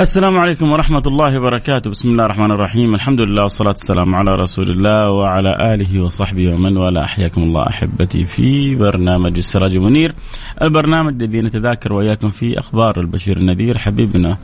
[0.00, 1.90] السلام عليكم ورحمة الله وبركاته.
[1.90, 2.94] بسم الله الرحمن الرحيم.
[2.94, 7.04] الحمد لله والصلاة والسلام على رسول الله وعلى آله وصحبه ومن والاه.
[7.04, 10.14] أحياكم الله أحبتي في برنامج السراج منير
[10.62, 14.38] البرنامج الذي نتذاكر وإياكم فيه أخبار البشير النذير حبيبنا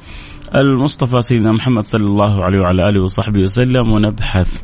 [0.55, 3.93] المصطفى سيدنا محمد صلى الله عليه وعلى آله وصحبه وسلم.
[3.93, 4.63] ونبحث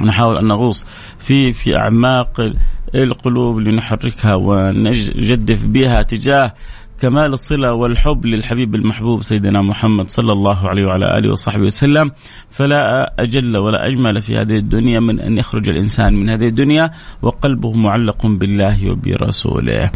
[0.00, 0.86] نحاول أن نغوص
[1.18, 2.52] في في أعماق
[2.94, 6.54] القلوب لنحركها ونجدف بها تجاه
[7.00, 12.10] كمال الصلة والحب للحبيب المحبوب سيدنا محمد صلى الله عليه وعلى آله وصحبه وسلم.
[12.50, 16.90] فلا أجل ولا أجمل في هذه الدنيا من أن يخرج الإنسان من هذه الدنيا
[17.22, 19.90] وقلبه معلق بالله وبرسوله.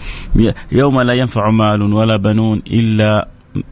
[0.73, 3.29] يوم لا ينفع مال ولا بنون إلا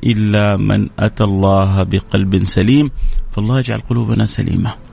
[0.06, 2.90] إلا من أتى الله بقلب سليم.
[3.30, 4.91] فالله يجعل قلوبنا سليمة.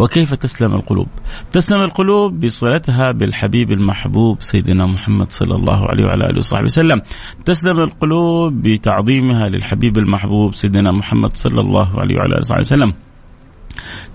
[0.00, 1.06] وكيف تسلم القلوب؟
[1.52, 7.02] تسلم القلوب بصلتها بالحبيب المحبوب سيدنا محمد صلى الله عليه وعلى آله وصحبه وسلم.
[7.44, 12.92] تسلم القلوب بتعظيمها للحبيب المحبوب سيدنا محمد صلى الله عليه وعلى آله وصحبه وسلم.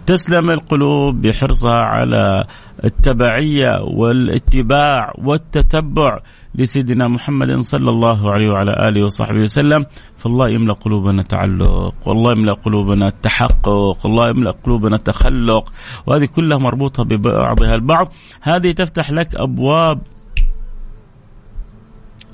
[0.05, 2.45] تسلم القلوب بحرصها على
[2.83, 6.19] التبعية والاتباع والتتبع
[6.55, 9.85] لسيدنا محمد صلى الله عليه وعلى آله وصحبه وسلم.
[10.17, 15.73] فالله يملأ قلوبنا تعلق والله يملأ قلوبنا التحقق والله يملأ قلوبنا التخلق.
[16.07, 18.11] وهذه كلها مربوطة ببعضها البعض.
[18.41, 20.01] هذه تفتح لك أبواب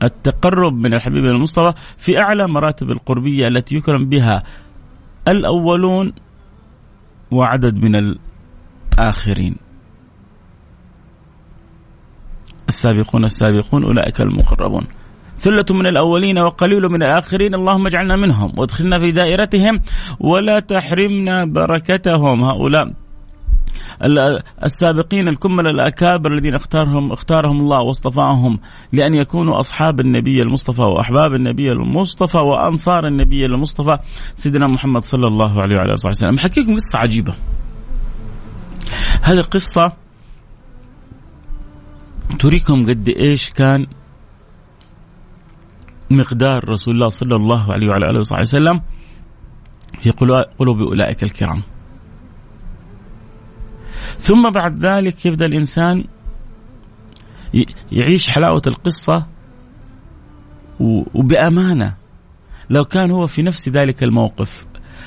[0.03, 4.43] التقرب من الحبيب المصطفى في أعلى مراتب القربية التي يكرم بها
[5.27, 6.13] الأولون
[7.31, 7.95] وعدد من
[8.97, 9.70] الآخرين.
[12.73, 14.85] السابقون السابقون أولئك المقربون.
[15.37, 19.75] ثلة من الأولين وقليل من الآخرين اللهم اجعلنا منهم وادخلنا في دائرتهم
[20.19, 22.43] ولا تحرمنا بركتهم.
[22.43, 22.85] هؤلاء
[24.63, 28.59] السابقين الكمل الأكابر الذين اختارهم اختارهم الله واصطفاهم
[28.93, 33.97] لأن يكونوا أصحاب النبي المصطفى وأحباب النبي المصطفى وأنصار النبي المصطفى
[34.35, 36.35] سيدنا محمد صلى الله عليه وعلى آله وسلم.
[36.35, 37.33] أحكيكم قصة عجيبة.
[39.21, 39.93] هذه القصة
[42.39, 43.87] تريكم قد إيش كان
[46.09, 48.81] مقدار رسول الله صلى الله عليه وعلى آله وصحبه وسلم
[50.01, 50.11] في
[50.59, 51.63] قلوب أولئك الكرام.
[54.17, 56.03] ثم بعد ذلك يبدأ الإنسان
[57.91, 59.27] يعيش حلاوة القصة
[61.13, 61.95] وبأمانة
[62.69, 64.65] لو كان هو في نفس ذلك الموقف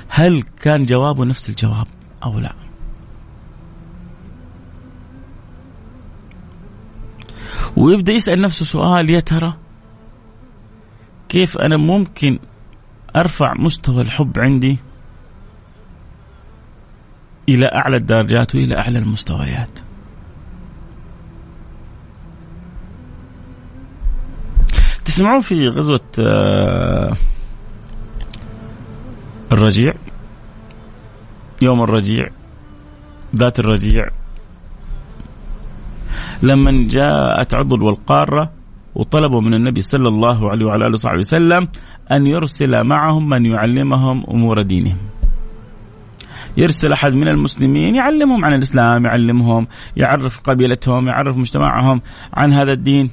[0.09, 1.87] هل كان جوابه نفس الجواب
[2.25, 2.64] أو لا؟
[7.77, 9.57] ويبدأ يسأل نفسه سؤال يا ترى
[11.29, 12.39] كيف أنا ممكن
[13.17, 14.79] أرفع مستوى الحب عندي
[17.49, 19.79] إلى أعلى الدرجات وإلى أعلى المستويات؟
[25.05, 27.17] تسمعون في غزوة آه،
[29.53, 29.95] الرجيع؟
[31.63, 32.29] يوم الرجيع
[33.37, 34.09] ذات الرجيع.
[36.43, 38.51] لما جاءت عضل والقارة
[38.95, 41.69] وطلبوا من النبي صلى الله عليه وعلى آله وصحبه وسلم
[42.13, 44.99] أن يرسل معهم من يعلمهم أمور دينهم.
[46.57, 49.67] يرسل أحد من المسلمين يعلمهم عن الإسلام يعلمهم
[49.97, 52.03] يعرف قبيلتهم يعرف مجتمعهم
[52.35, 53.11] عن هذا الدين.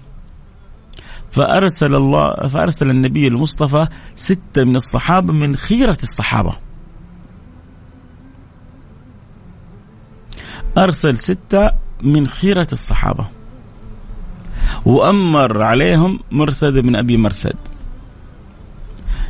[1.32, 6.54] فأرسل الله فأرسل النبي المصطفى ستة من الصحابة من خيرة الصحابة.
[10.78, 11.72] أرسل ستة
[12.02, 13.28] من خيرة الصحابة.
[14.86, 17.58] وأمر عليهم مرثد بن أبي مرثد.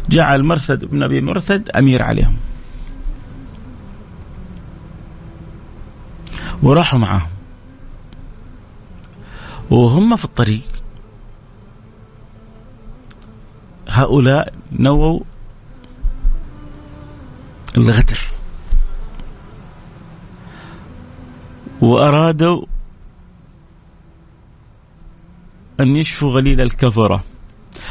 [0.10, 2.38] جعل مرثد بن أبي مرثد أمير عليهم.
[6.64, 7.28] وراحوا معه
[9.70, 10.84] وهم في الطريق.
[13.90, 15.20] هؤلاء نووا
[17.78, 18.20] الغدر.
[21.82, 22.66] وأرادوا
[25.80, 27.24] أن يشفوا غليل الكفرة.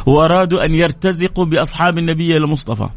[0.07, 2.89] وأرادوا أن يرتزقوا بأصحاب النبي المصطفى.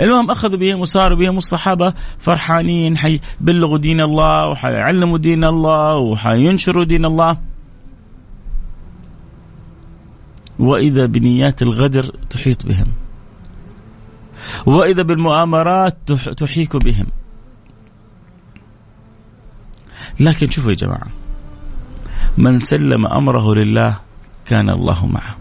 [0.00, 7.04] المهم أخذوا بهم وصاروا بهم الصحابة فرحانين حيبلغوا دين الله وحيعلموا دين الله وحينشروا دين
[7.04, 7.36] الله.
[10.58, 12.86] وإذا بنيات الغدر تحيط بهم.
[14.66, 17.06] وإذا بالمؤامرات تحيك بهم.
[20.20, 21.06] لكن شوفوا يا جماعة
[22.38, 23.98] من سلم أمره لله
[24.46, 25.36] كان الله معه.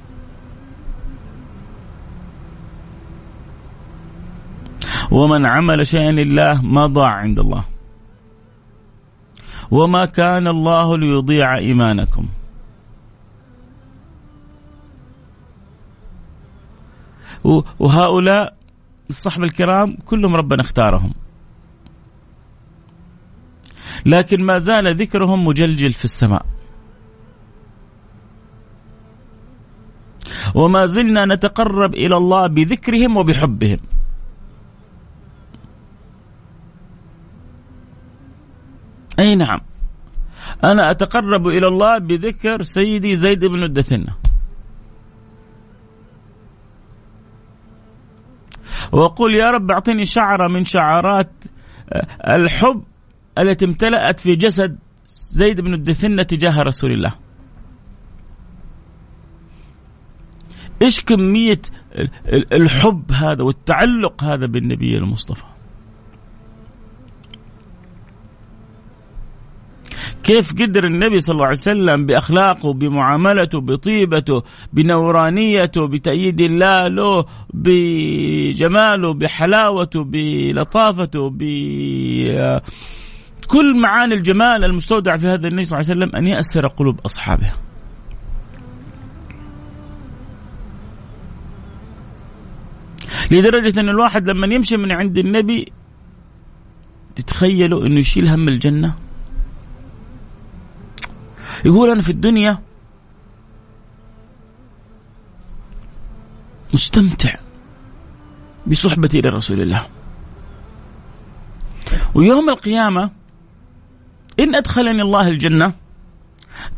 [5.11, 7.63] ومن عمل شيئا لله ما ضاع عند الله.
[9.71, 12.25] وما كان الله ليضيع إيمانكم.
[17.79, 18.53] وهؤلاء
[19.09, 21.13] الصحب الكرام كلهم ربنا اختارهم.
[24.05, 26.45] لكن ما زال ذكرهم مجلجل في السماء.
[30.55, 33.79] وما زلنا نتقرب إلى الله بذكرهم وبحبهم.
[39.19, 39.59] أي نعم.
[40.63, 44.15] أنا أتقرب إلى الله بذكر سيدي زيد بن الدثنة.
[48.91, 51.31] وأقول يا رب أعطني شعره من شعرات
[51.93, 52.83] آه، الحب
[53.39, 54.79] التي امتلأت في جسد
[55.31, 57.15] زيد بن الدثنة تجاه رسول الله.
[60.81, 61.61] إيش كمية
[62.53, 65.43] الحب هذا والتعلق هذا بالنبي المصطفى.
[70.23, 74.43] كيف قدر النبي صلى الله عليه وسلم بأخلاقه بمعاملته بطيبته
[74.73, 81.43] بنورانيته بتأييد الله له بجماله بحلاوته بلطافته ب
[83.49, 87.53] كل معاني الجمال المستودع في هذا النبي صلى الله عليه وسلم أن يأسر قلوب أصحابه.
[93.31, 95.71] لدرجة أن الواحد لما يمشي من عند النبي
[97.15, 98.95] تتخيلوا أنه يشيل هم الجنة
[101.65, 102.59] يقول أنا في الدنيا
[106.73, 107.35] مستمتع
[108.67, 109.87] بصحبتي لرسول الله
[112.15, 113.18] ويوم القيامة
[114.39, 115.73] إن أدخلني الله الجنة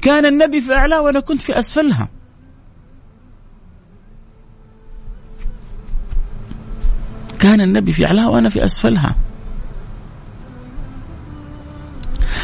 [0.01, 2.09] كان النبي في أعلى وأنا كنت في أسفلها
[7.39, 9.15] كان النبي في أعلى وأنا في أسفلها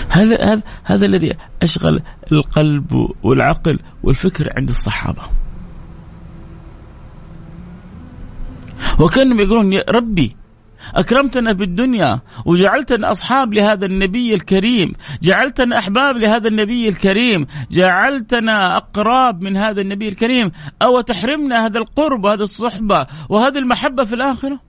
[0.10, 5.22] هذا هذا هذا الذي أشغل القلب والعقل والفكر عند الصحابة.
[9.00, 10.36] وكانهم يقولون يا ربي
[10.96, 14.94] أكرمتنا في الدنيا وجعلتنا أصحاب لهذا النبي الكريم.
[15.22, 17.48] جعلتنا أحباب لهذا النبي الكريم.
[17.72, 20.52] جعلتنا أقراب من هذا النبي الكريم.
[20.82, 24.60] أو تحرمنا هذا القرب وهذه الصحبة وهذه المحبة في الآخرة؟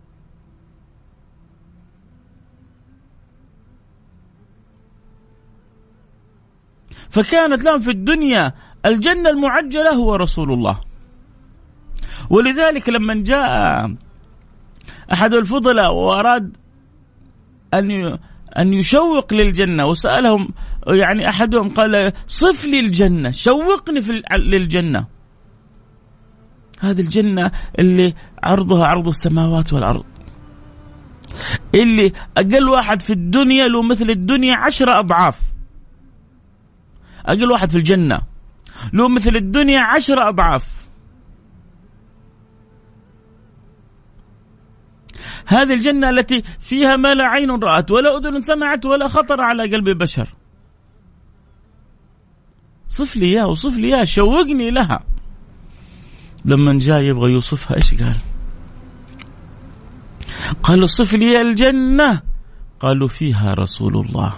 [7.11, 8.53] فكانت لهم في الدنيا
[8.87, 10.81] الجنة المعجلة هو رسول الله.
[12.31, 13.91] ولذلك لما جاء
[15.13, 16.57] أحد الفضلاء وأراد
[17.75, 18.19] أن
[18.59, 20.49] أن يشوق للجنة وسألهم
[20.87, 25.07] يعني أحدهم قال صف لي الجنة شوقني في للجنة.
[26.81, 30.05] هذه الجنة اللي عرضها عرض السماوات والأرض.
[31.75, 35.41] اللي أقل واحد في الدنيا له مثل الدنيا عشرة أضعاف.
[37.27, 38.21] أقل واحد في الجنة
[38.93, 40.78] له مثل الدنيا عشر أضعاف.
[45.49, 49.89] هذه الجنة التي فيها ما لا عين رأت ولا أذن سمعت ولا خطر على قلب
[49.89, 50.29] بشر
[52.89, 55.05] صف لي إياه وصف لي إياه شوقني لها.
[56.45, 58.17] لما جاء يبغى يوصفها إيش قال؟
[60.63, 62.23] قالوا صف لي الجنة.
[62.81, 64.33] قالوا فيها رسول الله.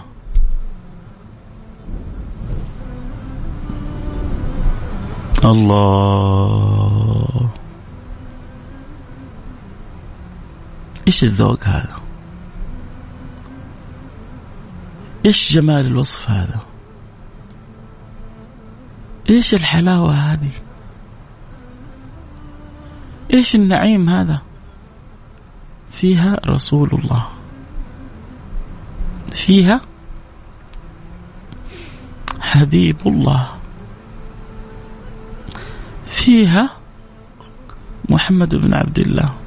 [5.45, 6.80] الله.
[11.07, 11.95] إيش الذوق هذا؟
[15.25, 16.59] إيش جمال الوصف هذا؟
[19.29, 20.51] إيش الحلاوة هذه؟
[23.33, 24.41] إيش النعيم هذا؟
[25.91, 27.27] فيها رسول الله
[29.31, 29.81] فيها
[32.39, 33.47] حبيب الله
[36.05, 36.69] فيها
[38.09, 39.40] محمد بن عبد الله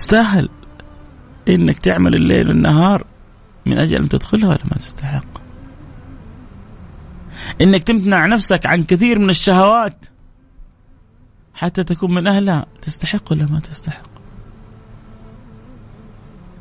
[0.00, 0.48] تستاهل
[1.48, 3.06] إنك تعمل الليل والنهار
[3.66, 5.40] من أجل أن تدخلها ولا ما تستحق؟
[7.60, 10.06] إنك تمنع نفسك عن كثير من الشهوات
[11.54, 14.10] حتى تكون من أهلها تستحق ولا ما تستحق؟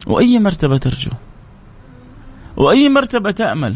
[0.08, 1.12] وأي مرتبة ترجو؟
[2.58, 3.76] وأي مرتبة تأمل؟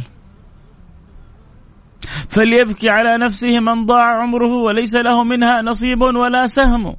[2.29, 6.95] فليبكي على نفسه من ضاع عمره وليس له منها نصيب ولا سهم.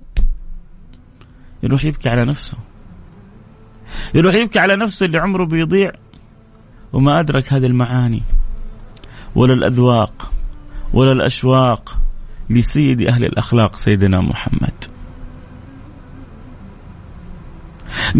[1.65, 2.59] يروح يبكي على نفسه.
[4.15, 5.93] يروح يبكي على نفسه اللي عمره بيضيع.
[6.93, 8.23] وما أدرك هذه المعاني.
[9.35, 10.33] ولا الأذواق.
[10.93, 11.99] ولا الأشواق
[12.51, 14.85] لسيد أهل الأخلاق سيدنا محمد.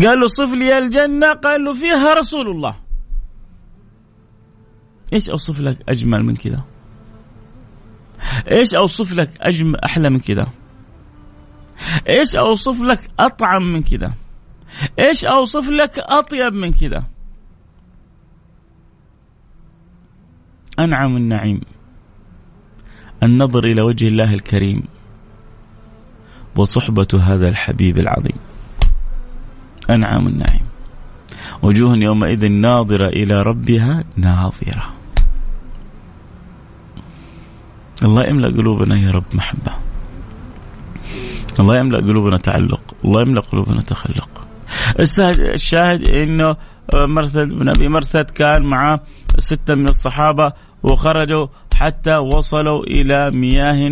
[0.05, 1.33] قال له صف لي الجنة.
[1.33, 2.77] قال له فيها رسول الله.
[5.13, 6.65] إيش أوصف لك أجمل من كذا
[8.51, 10.47] إيش أوصف لك اجمل أحلى من كذا
[12.09, 14.13] إيش أوصف لك أطعم من كذا
[14.99, 17.05] إيش أوصف لك أطيب من كذا
[20.79, 21.61] أنعم النعيم.
[23.23, 24.83] النظر إلى وجه الله الكريم.
[26.57, 28.37] وصحبة هذا الحبيب العظيم.
[29.91, 30.65] أنعم النعيم.
[31.63, 34.85] وجوه يومئذ ناظرة إلى ربها ناظرة.
[38.05, 39.94] الله يملأ قلوبنا يا رب محبة.
[41.61, 44.47] الله يملأ قلوبنا تعلق الله يملأ قلوبنا تخلق.
[45.55, 46.57] الشاهد إنه
[46.95, 49.01] مرثد بن أبي مرثد كان مع
[49.39, 53.89] ستة من الصحابة وخرجوا حتى وصلوا إلى مياه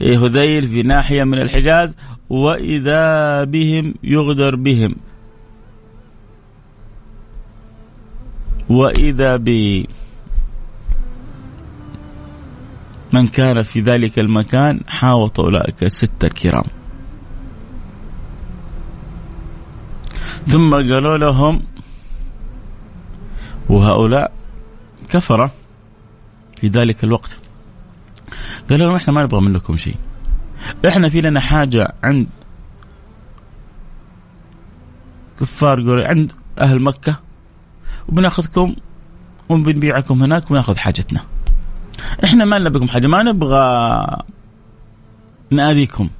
[0.00, 1.96] لهذيل في ناحية من الحجاز
[2.30, 4.94] وإذا بهم يغدر بهم.
[8.68, 9.48] وإذا ب
[13.12, 16.64] من كان في ذلك المكان حاوط أولئك السته الكرام.
[20.46, 21.62] ثم قالوا لهم
[23.68, 24.32] وهؤلاء
[25.10, 25.52] كفرة
[26.60, 27.38] في ذلك الوقت.
[28.70, 29.96] قالوا لهم إحنا ما نبغى منكم شيء.
[30.88, 32.28] إحنا في لنا حاجة عند
[35.40, 37.20] كفار عند أهل مكة
[38.08, 38.76] وبناخذكم
[39.48, 41.31] وبنبيعكم هناك وناخذ حاجتنا.
[42.24, 44.06] إحنا ما لنا بكم حاجة ما نبغى
[45.50, 46.10] نآذيكم.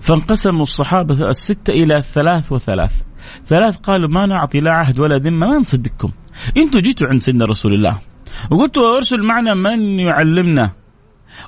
[0.00, 3.02] فانقسموا الصحابة الستة إلى ثلاث وثلاث.
[3.46, 6.10] ثلاث قالوا ما نعطي لا عهد ولا ذمة ما نصدقكم.
[6.56, 7.98] أنتم جيتوا عند سيدنا رسول الله.
[8.50, 10.70] وقلتوا ارسل معنا من يعلمنا.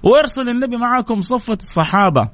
[0.03, 2.29] وارسل النبي معكم صفة الصحابة.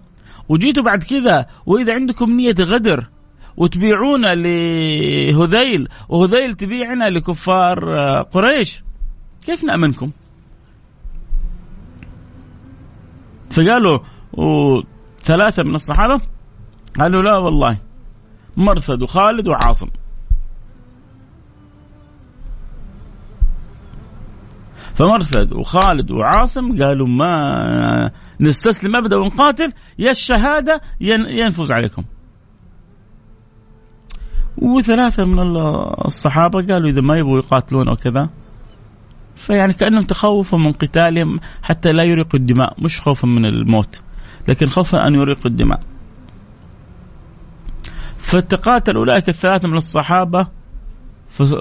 [0.48, 3.08] وجيتوا بعد كذا وإذا عندكم نية غدر
[3.56, 7.78] وتبيعونا لهذيل وهذيل تبيعنا لكفار
[8.22, 8.84] قريش.
[9.46, 10.10] كيف نأمنكم؟
[13.50, 13.98] فقالوا
[15.22, 16.20] ثلاثة من الصحابة
[17.00, 17.78] قالوا لا والله
[18.56, 19.88] مرثد وخالد وعاصم.
[24.94, 32.04] فمرثد وخالد وعاصم قالوا ما نستسلم أبدا ونقاتل يا الشهادة ينفذ عليكم.
[34.58, 35.38] وثلاثة من
[36.06, 38.28] الصحابة قالوا إذا ما يبغوا يقاتلون أو كذا
[39.36, 44.02] فيعني كأنهم تخوفوا من قتالهم حتى لا يريقوا الدماء مش خوفا من الموت.
[44.48, 45.80] لكن خوفا أن يريق الدماء
[48.18, 50.46] فتقاتل أولئك الثلاثة من الصحابة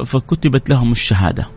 [0.06, 1.48] فكتبت لهم الشهادة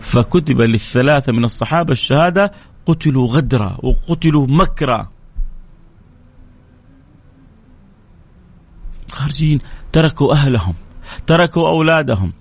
[0.00, 2.52] فكتب للثلاثة من الصحابة الشهادة
[2.86, 5.08] قتلوا غدرا وقتلوا مكرا
[9.12, 9.58] خارجين
[9.92, 10.74] تركوا أهلهم
[11.26, 12.32] تركوا أولادهم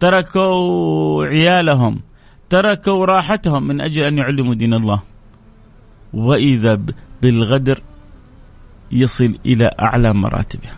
[0.00, 2.00] تركوا عيالهم
[2.50, 5.02] تركوا راحتهم من أجل أن يعلموا دين الله.
[6.12, 6.78] وإذا
[7.22, 7.82] بالغدر
[8.92, 10.68] يصل إلى أعلى مراتبه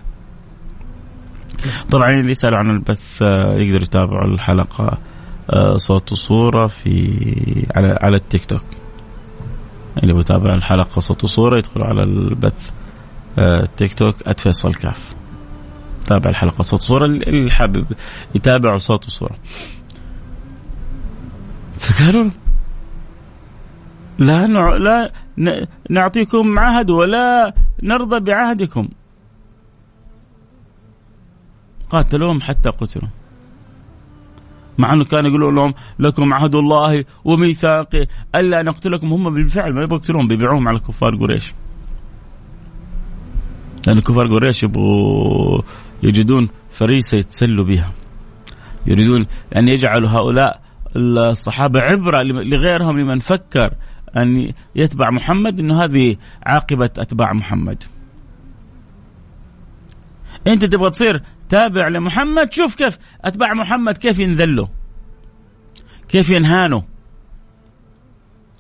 [1.90, 4.98] طبعا اللي يسالوا عن البث آه، يقدروا يتابعوا الحلقة
[5.50, 8.64] آه، صوت وصورة في على على التيك توك.
[10.02, 12.70] اللي بيتابع الحلقة صوت وصورة يدخلوا على البث.
[13.76, 15.14] تيك توك @فيصل كاف
[16.06, 17.86] تابع الحلقة صوت وصورة اللي حابب
[18.34, 19.36] يتابع صوت وصورة.
[21.78, 22.30] فقالوا
[24.18, 24.76] لا نع...
[24.76, 25.66] لا ن...
[25.90, 28.88] نعطيكم عهد ولا نرضى بعهدكم.
[31.90, 33.08] قاتلوهم حتى قتلوا.
[34.78, 39.98] مع إنه كان يقولوا لهم لكم عهد الله وميثاقه ألا نقتلكم هم بالفعل ما يبغوا
[39.98, 41.54] يقتلون بيبيعوهم على كفار قريش.
[43.86, 45.62] لأن كفار قريش يبغوا
[46.02, 47.92] يجدون فريسة يتسلوا بها.
[48.86, 50.62] يريدون أن يجعلوا هؤلاء
[50.96, 53.74] الصحابة عبرة لغيرهم لمن فكر
[54.16, 57.84] أن يتبع محمد إنه هذه عاقبة أتباع محمد.
[60.46, 64.66] أنت تبغى تصير تابع لمحمد؟ شوف كيف أتباع محمد كيف ينذلوا
[66.08, 66.82] كيف ينهانوا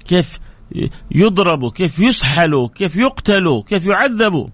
[0.08, 0.40] كيف
[1.10, 4.48] يضربوا كيف يسحلوا كيف يقتلوا كيف يعذبوا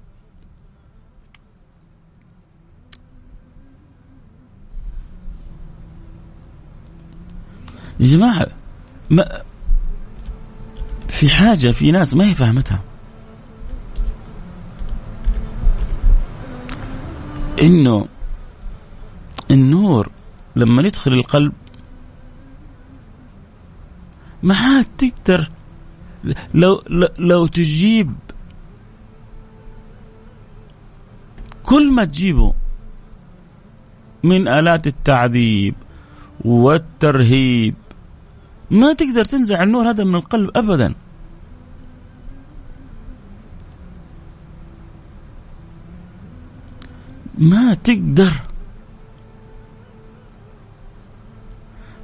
[8.01, 8.47] يا جماعة
[9.11, 9.43] ما
[11.09, 12.81] في حاجة في ناس ما هي فاهمتها.
[17.63, 18.09] إنه
[19.51, 20.11] النور
[20.57, 21.53] لما يدخل القلب
[24.43, 25.51] ما عاد تقدر
[26.55, 26.83] لو
[27.19, 28.13] لو تجيب
[31.63, 32.55] كل ما تجيبه
[34.23, 35.75] من آلات التعذيب
[36.45, 37.75] والترهيب
[38.71, 40.95] ما تقدر تنزع النور هذا من القلب أبدا.
[47.39, 48.33] ما تقدر.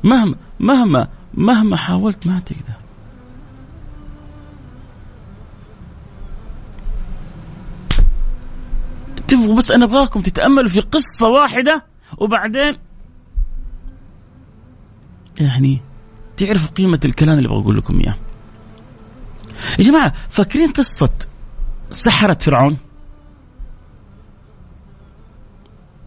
[0.05, 2.75] مهما مهما مهما حاولت ما تقدر.
[9.29, 11.85] تبغوا بس أنا أبغاكم تتأملوا في قصة واحدة
[12.19, 12.77] وبعدين
[15.41, 15.81] يعني
[16.37, 18.17] تعرفوا قيمة الكلام اللي أبغى أقول لكم إياه.
[19.79, 21.11] يا جماعة فاكرين قصة
[21.91, 22.77] سحرة فرعون؟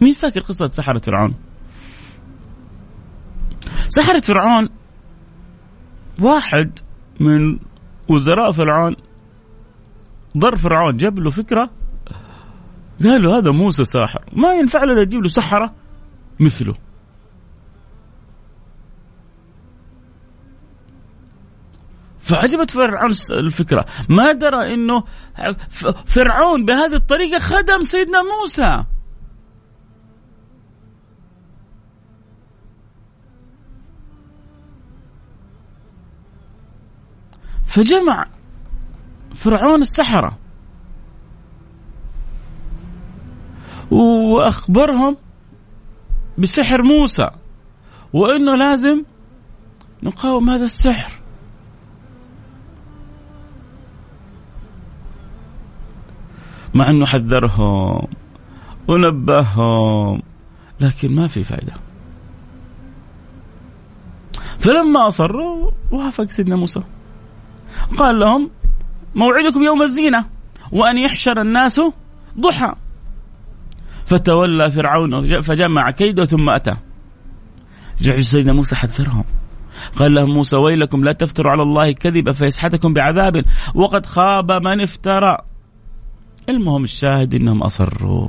[0.02, 1.34] مين فاكر قصة سحرة فرعون؟
[3.90, 4.70] سحرة فرعون
[6.20, 6.80] واحد
[7.20, 7.60] من
[8.10, 8.96] وزراء فرعون
[10.38, 11.70] ضر فرعون جاب له فكرة
[13.04, 15.74] قال له هذا موسى ساحر ما ينفع له يجيب له سحرة
[16.40, 16.76] مثله
[22.28, 23.86] فعجبت فرعون الفكرة.
[24.10, 25.04] ما درى إنه
[26.06, 28.84] فرعون بهذه الطريقة خدم سيدنا موسى.
[37.66, 38.28] فجمع
[39.36, 40.38] فرعون السحرة.
[43.92, 45.18] وأخبرهم
[46.38, 47.30] بسحر موسى
[48.14, 49.04] وأنه لازم
[50.04, 51.27] نقاوم هذا السحر.
[56.78, 58.08] مع أنه حذرهم
[58.88, 60.22] ونبههم
[60.80, 61.74] لكن ما في فائدة
[64.60, 66.84] فلما أصروا وافق سيدنا موسى.
[67.98, 68.50] قال لهم
[69.16, 70.26] موعدكم يوم الزينة
[70.72, 71.82] وأن يحشر الناس
[72.40, 72.76] ضحى.
[74.06, 76.76] فتولى فرعون فجمع كيده ثم أتى.
[78.02, 79.24] جعل سيدنا موسى حذرهم.
[80.00, 85.38] قال لهم موسى ويلكم لا تفتروا على الله كذبا فيسحتكم بعذاب وقد خاب من افترى.
[86.50, 88.28] المهم الشاهد إنهم أصروا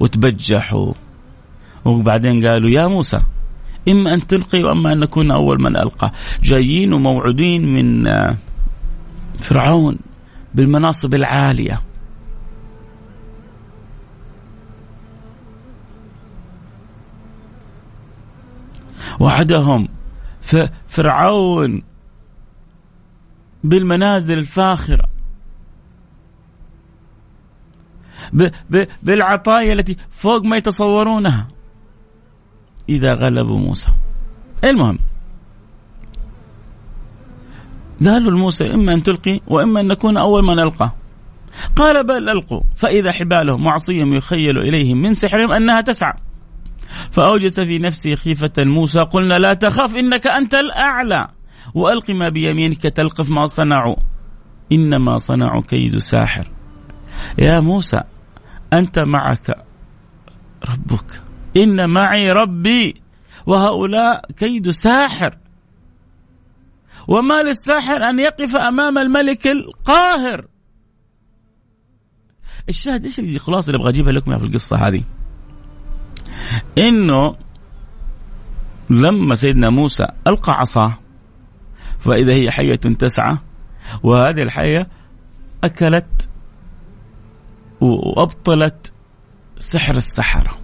[0.00, 0.92] وتبجحوا.
[1.84, 3.22] وبعدين قالوا يا موسى
[3.88, 6.12] إما أن تلقي وأما أن نكون أول من ألقى.
[6.42, 8.36] جايين وموعودين من آه،
[9.40, 9.98] فرعون
[10.54, 11.80] بالمناصب العالية.
[19.20, 19.88] وعدهم
[20.88, 21.82] فرعون
[23.64, 24.46] بالمنازل
[28.34, 31.48] الفاخرة بالعطايا التي فوق ما يتصورونها.
[32.88, 33.88] إذا غلبوا موسى.
[34.64, 34.98] المهم.
[38.04, 40.90] قالوا لموسى إما أن تلقي وإما أن نكون أول من ألقى.
[41.76, 42.60] قال بل ألقوا.
[42.76, 46.12] فإذا حبالهم وعصيهم يخيل إليهم من سحرهم أنها تسعى.
[47.10, 49.00] فأوجس في نفسه خيفة موسى.
[49.00, 51.28] قلنا لا تخف إنك أنت الأعلى.
[51.74, 53.96] وألق ما بيمينك تلقف ما صنعوا.
[54.72, 56.50] إنما صنعوا كيد ساحر.
[57.38, 58.02] يا موسى
[58.72, 59.64] أنت معك
[60.68, 61.22] ربك.
[61.56, 62.94] إن معي ربي
[63.46, 65.36] وهؤلاء كيد ساحر
[67.08, 70.46] وما للساحر أن يقف أمام الملك القاهر.
[72.68, 75.02] الشاهد إيش الخلاصه اللي أبغى أجيبها لكم في القصة هذه؟
[76.78, 77.36] إنه
[78.90, 80.98] لما سيدنا موسى ألقى عصاه
[82.00, 83.38] فإذا هي حية تسعى
[84.02, 84.88] وهذه الحية
[85.64, 86.28] أكلت
[87.80, 88.92] وأبطلت
[89.58, 90.58] سحر السحرة.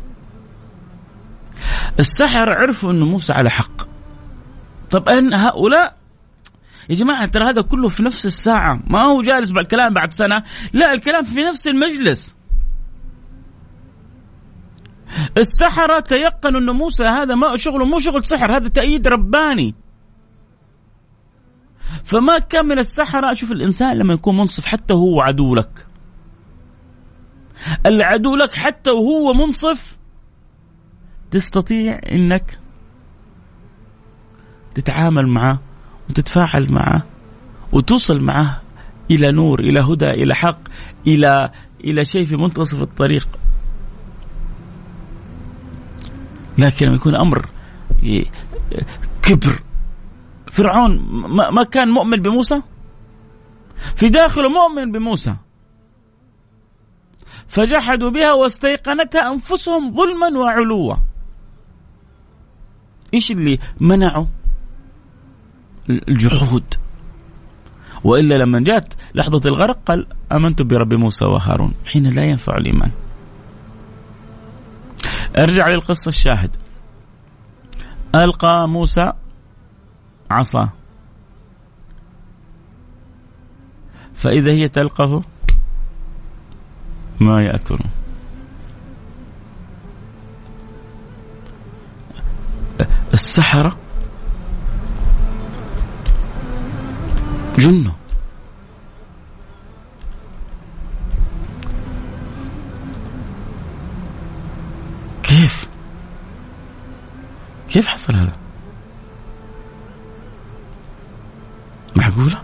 [2.01, 3.83] السحر عرفوا أن موسى على حق.
[4.90, 5.96] طب أن هؤلاء
[6.88, 8.81] يا جماعة ترى هذا كله في نفس الساعة.
[8.87, 10.42] ما هو جالس بالكلام بعد سنة.
[10.72, 12.37] لا الكلام في نفس المجلس.
[15.37, 19.75] السحرة تيقنوا أن موسى هذا ما شغله مو شغل سحر هذا تأييد رباني.
[22.05, 23.33] فما كان من السحرة.
[23.33, 25.87] شوف الإنسان لما يكون منصف حتى هو عدو لك.
[27.86, 29.98] العدو لك حتى وهو منصف.
[31.30, 32.58] تستطيع إنك
[34.74, 35.60] تتعامل معه
[36.10, 37.02] وتتفاعل معه
[37.72, 38.62] وتوصل معه
[39.10, 40.58] إلى نور إلى هدى إلى حق
[41.06, 41.50] إلى
[41.84, 43.28] إلى شيء في منتصف الطريق.
[46.58, 47.48] لكن لما يكون أمر
[49.22, 49.62] كبر.
[50.50, 50.96] فرعون
[51.54, 52.62] ما كان مؤمن بموسى؟
[53.96, 55.36] في داخله مؤمن بموسى.
[57.52, 60.94] فجحدوا بها واستيقنتها أنفسهم ظلما وعلوا.
[63.14, 64.26] إيش اللي منعوا؟
[65.90, 66.74] الجحود.
[68.04, 72.90] وإلا لما جاءت لحظة الغرق قال آمنت برب موسى وهارون حين لا ينفع الإيمان.
[75.38, 76.56] أرجع للقصة الشاهد.
[78.14, 79.12] ألقى موسى
[80.30, 80.68] عصا.
[84.14, 85.32] فإذا هي تلقف
[87.22, 87.90] ما يأكلون.
[93.14, 93.76] السحرة
[97.58, 97.94] جنة.
[105.22, 105.68] كيف؟
[107.68, 108.37] كيف حصل هذا؟
[111.96, 112.42] معقولة؟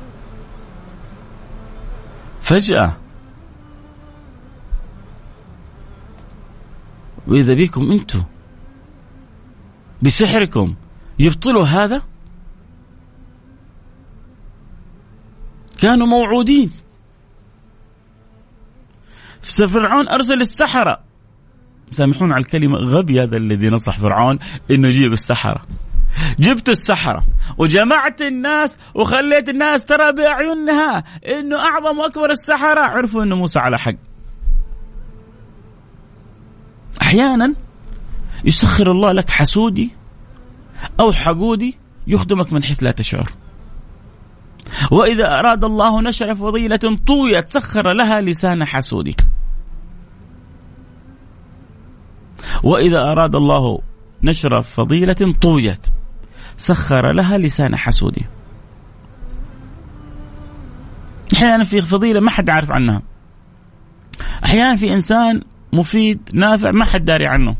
[2.42, 2.96] فجأة
[7.28, 8.22] وإذا بكم أنتم
[10.02, 10.74] بسحركم
[11.18, 12.02] يبطلوا هذا؟
[15.78, 16.70] كانوا موعودين.
[19.42, 20.98] فرعون أرسل السحرة.
[21.90, 24.38] سامحون على الكلمة غبي هذا الذي نصح فرعون
[24.70, 25.66] إنه يجيب السحرة.
[26.38, 27.26] جبت السحرة
[27.58, 31.04] وجمعت الناس وخليت الناس ترى بأعينها
[31.38, 32.80] إنه أعظم وأكبر السحرة.
[32.80, 33.94] عرفوا إنه موسى على حق.
[37.02, 37.54] أحيانا
[38.44, 39.90] يسخر الله لك حسودي
[41.00, 43.30] أو حقودي يخدمك من حيث لا تشعر.
[44.92, 49.16] وإذا أراد الله نشر فضيلة طويت سخر لها لسان حسودي.
[52.62, 53.80] وإذا أراد الله
[54.22, 55.86] نشر فضيلة طويت
[56.56, 58.26] سخر لها لسان حسودي.
[61.34, 63.02] أحيانا في فضيلة ما حد عارف عنها.
[64.44, 67.56] أحيانا في إنسان مفيد نافع ما حد داري عنه.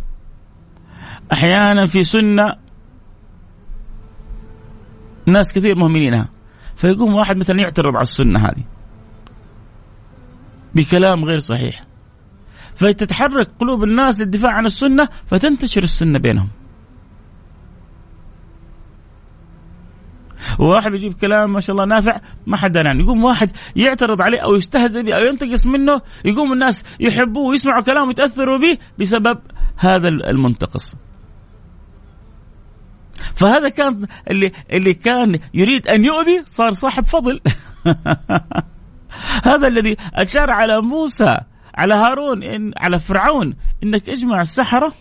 [1.33, 2.57] أحيانا في سنة
[5.27, 6.29] ناس كثير مهملينها.
[6.77, 8.65] فيقوم واحد مثلا يعترض على السنة هذه
[10.75, 11.85] بكلام غير صحيح.
[12.75, 16.49] فتتحرك قلوب الناس للدفاع عن السنة فتنتشر السنة بينهم.
[20.59, 24.55] وواحد يجيب كلام ما شاء الله نافع ما حد عنه يقوم واحد يعترض عليه أو
[24.55, 29.39] يستهزئ به أو ينتقص منه يقوم الناس يحبوه ويسمعوا كلامه ويتأثروا به بسبب
[29.77, 30.97] هذا المنتقص.
[33.35, 37.41] فهذا كان اللي اللي كان يريد أن يؤذي صار صاحب فضل.
[39.51, 41.39] هذا الذي أشار على موسى
[41.75, 44.93] على هارون إن على فرعون إنك أجمع السحرة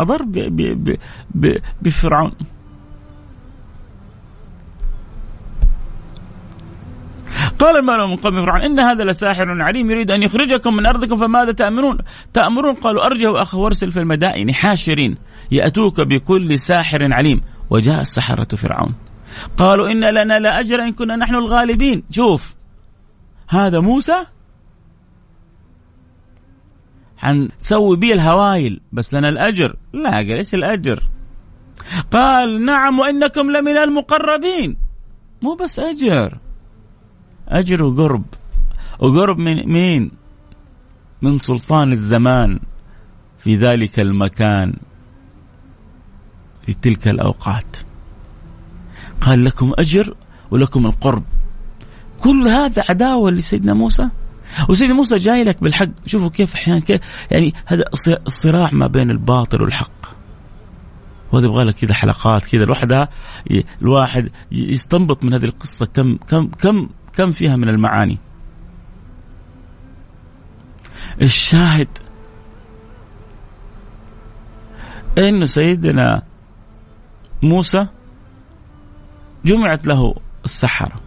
[0.00, 0.22] أضر
[1.82, 2.32] بفرعون.
[7.62, 8.62] قال الملأ من قوم فرعون.
[8.62, 11.98] إن هذا لساحر عليم يريد أن يخرجكم من أرضكم فماذا تأمرون؟
[12.32, 15.16] تأمرون؟ قالوا أرجه وأخه وارسل في المدائن حاشرين
[15.50, 17.40] يأتوك بكل ساحر عليم.
[17.70, 18.94] وجاء السحرة فرعون.
[19.56, 22.02] قالوا إن لنا لأجر إن كنا نحن الغالبين.
[22.10, 22.54] شوف
[23.48, 24.26] هذا موسى
[27.16, 29.76] حنسوي به الهوايل بس لنا الأجر.
[29.92, 31.02] لا قال إيش الأجر؟
[32.10, 34.76] قال نعم وإنكم لمن المقربين.
[35.42, 36.38] مو بس أجر.
[37.48, 38.24] أجر وقرب.
[38.98, 40.10] وقرب من مين؟
[41.22, 42.60] من سلطان الزمان
[43.38, 44.74] في ذلك المكان
[46.66, 47.76] في تلك الأوقات.
[49.20, 50.14] قال لكم أجر
[50.50, 51.24] ولكم القرب.
[52.20, 54.08] كل هذا عداوة لسيدنا موسى؟
[54.68, 55.88] وسيدنا موسى جاي لك بالحق.
[56.06, 57.00] شوفوا كيف أحيانا كيف
[57.30, 57.84] يعني هذا
[58.26, 60.02] الصراع ما بين الباطل والحق.
[61.32, 63.08] وهذا يبغى لك كذا حلقات كذا لوحدها
[63.82, 65.86] الواحد يستنبط من هذه القصة.
[65.86, 68.18] كم كم كم كم فيها من المعاني؟
[75.18, 76.22] انه سيدنا
[77.42, 77.86] موسى
[79.44, 81.00] جمعت له السحرة.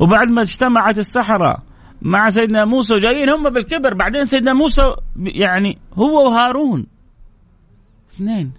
[0.00, 1.62] وبعد ما اجتمعت السحرة
[2.02, 6.86] مع سيدنا موسى وجايين هم بالكبر بعدين سيدنا موسى يعني هو وهارون.
[8.14, 8.52] اثنين.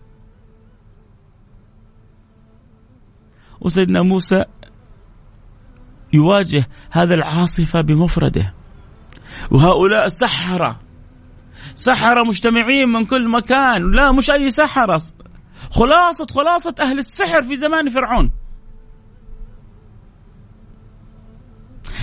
[3.62, 4.46] وسيدنا موسى
[6.14, 8.54] يواجه هذا العاصفة بمفرده.
[9.52, 10.80] وهؤلاء سحرة.
[11.76, 13.92] سحرة مجتمعين من كل مكان.
[13.92, 15.02] لا مش أي سحرة.
[15.72, 18.32] خلاصة خلاصة أهل السحر في زمان فرعون.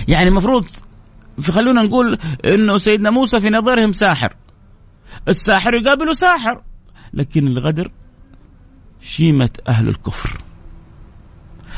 [0.07, 0.65] يعني المفروض
[1.51, 4.35] خلونا نقول إنه سيدنا موسى في نظرهم ساحر.
[5.27, 6.61] الساحر يقابله ساحر.
[7.13, 7.91] لكن الغدر
[9.01, 10.37] شيمة أهل الكفر.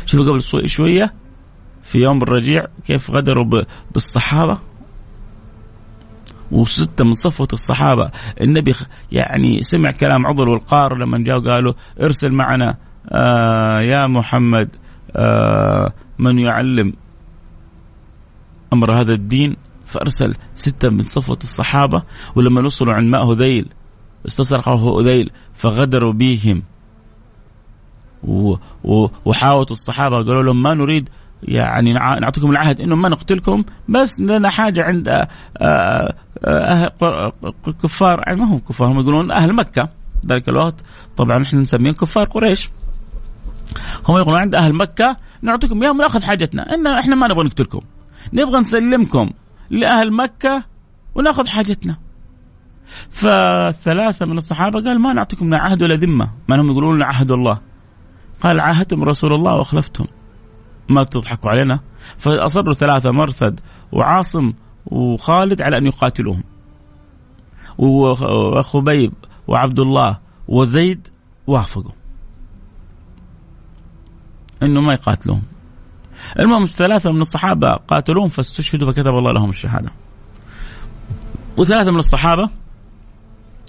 [0.05, 1.13] شوفوا قبل شوية.
[1.89, 4.57] في يوم الرجيع كيف غدروا بالصحابة؟
[6.51, 8.11] وستة من صفوة الصحابة.
[8.41, 8.75] النبي
[9.11, 12.77] يعني سمع كلام عضل والقار لما جاءوا قالوا ارسل معنا
[13.09, 14.75] آه يا محمد
[15.15, 16.93] آه من يعلم
[18.73, 19.55] أمر هذا الدين.
[19.85, 22.03] فأرسل ستة من صفوة الصحابة
[22.35, 23.69] ولما وصلوا عند ماء هذيل
[24.27, 26.63] استصرخه هذيل فغدروا بهم.
[29.25, 31.09] وحاوتوا الصحابة قالوا لهم ما نريد
[31.43, 37.33] يعني نعطيكم العهد إنه ما نقتلكم بس لنا حاجة عند آه، آه، آه،
[37.83, 39.89] كفار يعني ما هم كفار هم يقولون أهل مكة
[40.25, 40.75] ذلك الوقت.
[41.17, 42.69] طبعا إحنا نسميهم كفار قريش.
[44.07, 46.73] هم يقولون عند أهل مكة نعطيكم إياهم ونأخذ حاجتنا.
[46.73, 47.81] إن إحنا ما نبغى نقتلكم.
[48.33, 49.29] نبغى نسلمكم
[49.69, 50.63] لأهل مكة
[51.15, 51.97] ونأخذ حاجتنا.
[53.09, 56.29] فثلاثة من الصحابة قال ما نعطيكم لا عهد ولا ذمة.
[56.47, 57.59] ما هم يقولون عهد الله.
[58.41, 60.05] قال عاهدتم رسول الله وأخلفتم.
[60.89, 61.79] ما تضحكوا علينا.
[62.17, 63.59] فأصروا ثلاثة مرثد
[63.91, 64.53] وعاصم
[64.85, 66.43] وخالد على أن يقاتلوهم.
[67.77, 69.13] وخبيب
[69.47, 71.07] وعبد الله وزيد
[71.47, 71.91] وافقوا.
[74.63, 75.43] إنه ما يقاتلوهم.
[76.39, 79.91] المهم ثلاثة من الصحابة قاتلوهم فاستشهدوا فكتب الله لهم الشهادة.
[81.57, 82.49] وثلاثة من الصحابة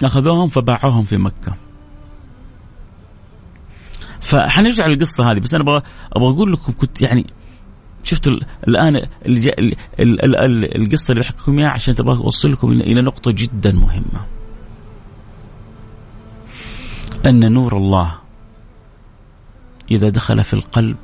[0.04, 1.69] أخذوهم فباعوهم في مكة.
[4.20, 7.26] فحنرجع للقصة هذه بس أنا أبغى أبغى أقول لكم كنت يعني
[8.02, 8.32] شفتوا
[8.68, 8.96] الآن
[10.76, 14.26] القصة اللي بحكي لكم إياها عشان تبغى اوصل لكم إلى نقطة جدا مهمة.
[17.26, 18.14] أن نور الله
[19.90, 20.96] إذا دخل في القلب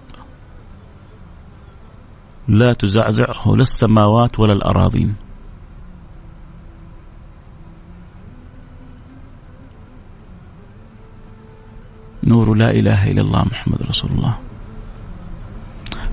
[2.48, 5.14] لا تزعزعه لا السماوات ولا الأراضين.
[12.26, 14.38] نور لا إله إلا الله محمد رسول الله.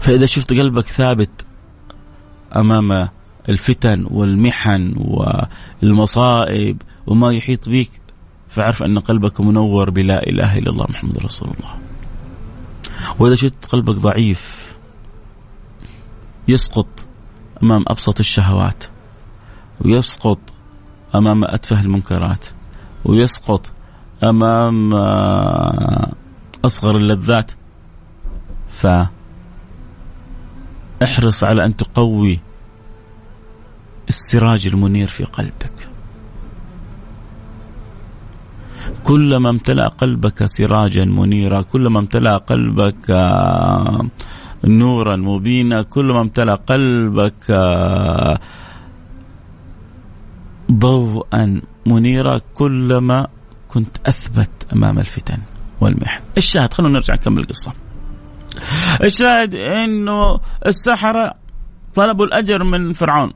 [0.01, 1.45] فإذا شفت قلبك ثابت
[2.55, 3.09] أمام
[3.49, 7.89] الفتن والمحن والمصائب وما يحيط بك
[8.49, 11.77] فاعرف أن قلبك منور بلا إله إلا الله محمد رسول الله.
[13.19, 14.73] وإذا شفت قلبك ضعيف
[16.47, 17.07] يسقط
[17.63, 18.83] أمام أبسط الشهوات
[19.85, 20.39] ويسقط
[21.15, 22.45] أمام أتفه المنكرات
[23.05, 23.71] ويسقط
[24.23, 26.11] أمام آه،
[26.65, 27.51] أصغر اللذات.
[28.69, 28.87] ف
[31.03, 32.39] احرص على أن تقوي
[34.09, 35.93] السراج المنير في قلبك.
[39.03, 44.05] كلما امتلأ قلبك سراجا منيرا كلما امتلأ قلبك آه،
[44.63, 48.39] نورا مبينا كلما امتلأ قلبك آه،
[50.71, 53.27] ضوءا منيرا كلما
[53.73, 55.37] كنت أثبت أمام الفتن
[55.81, 56.21] والمحن.
[56.37, 57.73] الشاهد خلونا نرجع نكمل القصة.
[59.03, 61.33] الشاهد إنه السحرة
[61.95, 63.33] طلبوا الأجر من فرعون.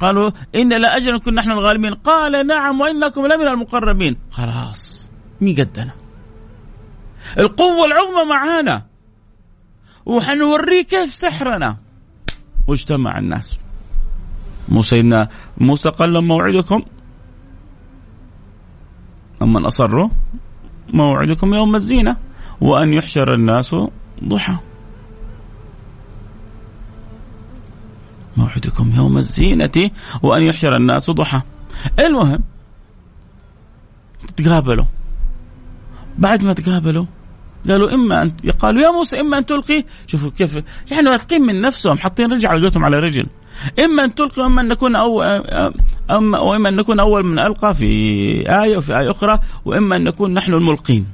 [0.00, 4.16] قالوا إن لا أجر كنا نحن الغالبين، قال نعم وإنكم لمن المقربين.
[4.30, 5.90] خلاص مين قدنا؟
[7.38, 8.86] القوة العظمى معانا.
[10.06, 11.76] وحنوريه كيف سحرنا.
[12.66, 13.58] واجتمع الناس.
[14.68, 16.82] مو سيدنا موسى قال لهم موعدكم
[19.42, 20.08] أما أصروا
[20.92, 22.16] موعدكم يوم الزينة
[22.60, 23.76] وأن يحشر الناس
[24.24, 24.56] ضحى.
[28.36, 29.90] موعدكم يوم الزينة
[30.22, 31.42] وأن يحشر الناس ضحى.
[31.98, 32.42] المهم
[34.26, 34.84] تتقابلوا.
[36.18, 37.06] بعد ما تقابلوا
[37.68, 41.98] قالوا إما أن قالوا يا موسى إما أن تلقي شوفوا كيف يعني واثقين من نفسهم
[41.98, 43.26] حاطين رجل على على رجل.
[43.84, 45.22] إما أن تلقي وإما أن نكون أو
[46.10, 47.86] أما وإما أن نكون أول من ألقى في
[48.62, 51.06] آية وفي آية أخرى وإما أن نكون نحن الملقين.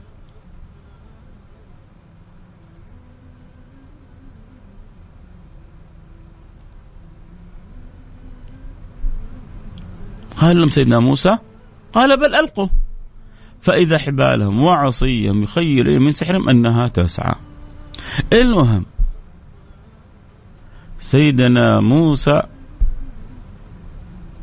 [10.37, 11.39] قال لهم سيدنا موسى
[11.93, 12.69] قال بل ألقوا.
[13.61, 17.35] فإذا حبالهم وعصيهم يخيل من سحرهم أنها تسعى.
[18.33, 18.85] المهم
[20.99, 22.43] سيدنا موسى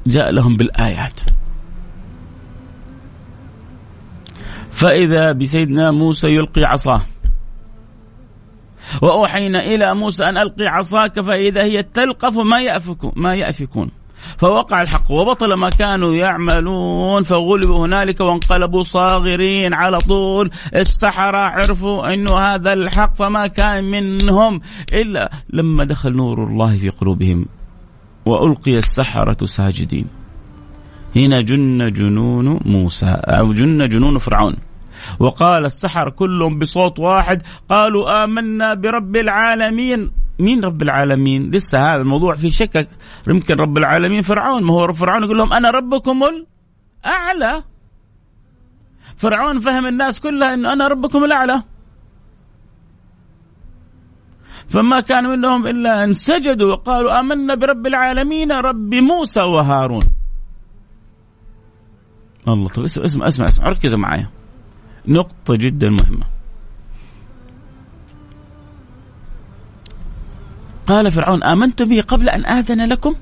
[0.07, 1.21] جاء لهم بالآيات.
[4.71, 7.01] فإذا بسيدنا موسى يلقي عصاه.
[9.01, 13.91] وأوحينا إلى موسى أن ألقي عصاك فإذا هي تلقف ما يأفكون ما يأفكون.
[14.37, 17.23] فوقع الحق وبطل ما كانوا يعملون.
[17.23, 20.51] فغلبوا هنالك وانقلبوا صاغرين على طول.
[20.75, 24.61] السحرة عرفوا أنه هذا الحق فما كان منهم
[24.93, 27.45] إلا لما دخل نور الله في قلوبهم
[28.25, 30.05] وألقي السحرة ساجدين.
[31.15, 34.55] هنا جن جنون موسى أو جن جنون فرعون.
[35.19, 40.11] وقال السحر كلهم بصوت واحد قالوا آمنا برب العالمين.
[40.39, 42.87] مين رب العالمين؟ لسه هذا الموضوع فيه شكك
[43.27, 44.63] يمكن رب العالمين فرعون.
[44.63, 47.63] ما هو فرعون يقول لهم أنا ربكم الأعلى.
[49.15, 51.63] فرعون فهم الناس كلها أنه أنا ربكم الأعلى.
[54.67, 60.03] فما كان منهم إلا أن سجدوا وقالوا آمنا برب العالمين رب موسى وهارون.
[62.47, 64.29] الله طيب اسمع اسمع اسمع, ركزوا معايا.
[65.07, 66.34] نقطة جدا مهمة.
[70.87, 73.15] قال فرعون آمنت بي قبل أن آذن لكم؟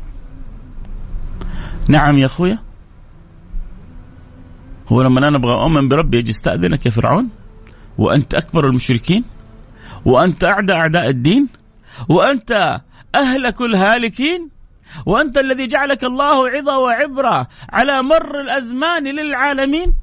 [1.89, 2.59] نعم يا أخويا.
[4.87, 7.29] هو لما أنا أبغى أؤمن بربي أجي استأذنك يا فرعون؟
[7.97, 9.23] وأنت أكبر المشركين؟
[10.05, 11.47] وأنت أعدى أعداء الدين؟
[12.09, 12.81] وأنت
[13.15, 14.49] أهلك الهالكين؟
[15.05, 19.93] وأنت الذي جعلك الله عظة وعبرة على مر الأزمان للعالمين؟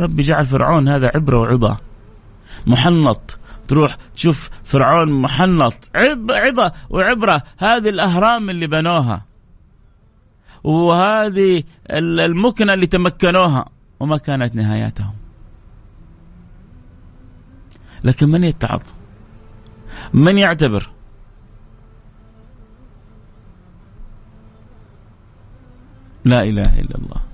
[0.00, 1.87] ربي جعل فرعون هذا عبرة وعظة
[2.66, 3.38] محنط.
[3.68, 5.90] تروح تشوف فرعون محنط.
[5.94, 7.42] عب عظة وعبرة.
[7.58, 9.24] هذه الأهرام اللي بنوها.
[10.64, 13.68] وهذه المكنة اللي تمكنوها.
[14.00, 15.14] وما كانت نهاياتهم.
[18.04, 18.82] لكن من يتعظ؟
[20.12, 20.90] من يعتبر؟
[26.24, 27.27] لا إله إلا الله.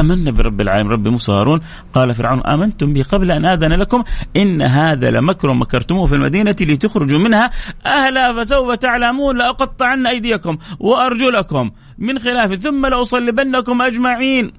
[0.00, 1.60] آمنا برب العالمين رب موسى هارون
[1.94, 4.04] قال فرعون آمنتم بي قبل أن آذن لكم.
[4.36, 7.50] إن هذا لمكر مكرتموه في المدينة لتخرجوا منها.
[7.86, 14.52] أهلا فسوف تعلمون لأقطعن أيديكم وأرجلكم من خلاف ثم لأصلبنكم أجمعين.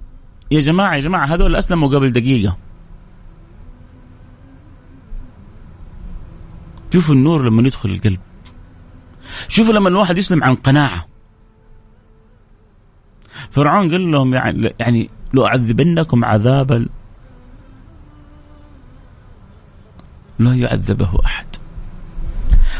[0.52, 2.58] يا جماعة يا جماعة هذول أسلموا قبل دقيقة.
[6.93, 8.19] شوفوا النور لما يدخل القلب.
[9.47, 11.06] شوفوا لما الواحد يسلم عن قناعة.
[13.52, 16.88] فرعون قال لهم يعني يعني لأعذبنكم عذابا
[20.39, 21.46] لا يعذبه أحد.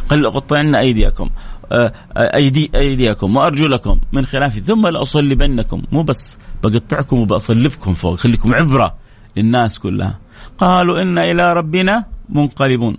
[0.10, 1.30] قال لأقطعن أيديكم
[1.72, 5.84] آه، أيدي أيديكم وأرجلكم من خلاف ثم لأصلبنكم.
[5.92, 8.96] مو بس بقطعكم وبأصلبكم فوق خليكم عبرة
[9.38, 10.20] للناس كلها.
[10.58, 12.98] قالوا إن إلى ربنا منقلبون.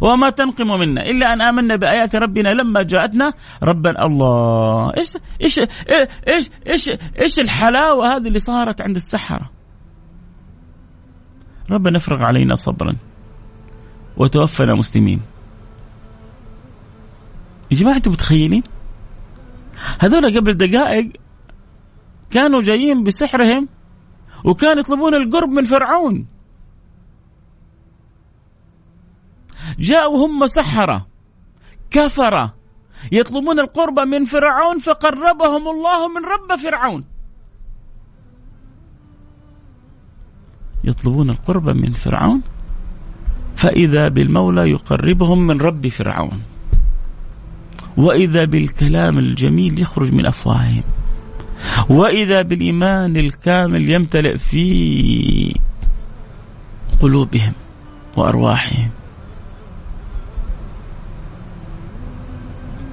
[0.00, 3.32] وما تنقم منا إلا أن آمنا بآيات ربنا لما جاءتنا.
[3.62, 5.58] ربنا الله إيش إيش
[6.28, 9.50] إيش إيش إيش الحلاوة هذه اللي صارت عند السحرة؟
[11.70, 12.96] ربنا افرغ علينا صبرا
[14.16, 15.20] وتوفنا مسلمين.
[17.70, 18.62] يا جماعة أنتم متخيلين؟
[20.00, 21.12] هذول قبل دقائق
[22.30, 23.68] كانوا جايين بسحرهم
[24.44, 26.26] وكانوا يطلبون القرب من فرعون.
[29.78, 31.06] جاءوا هم سحرة
[31.90, 32.54] كفرة
[33.12, 37.04] يطلبون القرب من فرعون فقربهم الله من رب فرعون.
[40.84, 42.42] يطلبون القرب من فرعون
[43.56, 46.42] فإذا بالمولى يقربهم من رب فرعون.
[47.96, 50.82] وإذا بالكلام الجميل يخرج من أفواههم.
[51.88, 55.54] وإذا بالإيمان الكامل يمتلئ في
[57.00, 57.52] قلوبهم
[58.16, 58.90] وأرواحهم.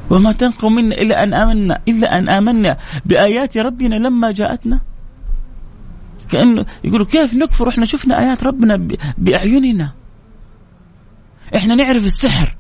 [0.10, 4.82] وما تنقم منا إلا أن آمنا إلا أن آمنا بآيات ربنا لما جاءتنا.
[6.32, 8.88] كأنه يقولوا كيف نكفر؟ إحنا شفنا آيات ربنا
[9.18, 9.94] بأعيننا.
[11.56, 12.56] إحنا نعرف السحر.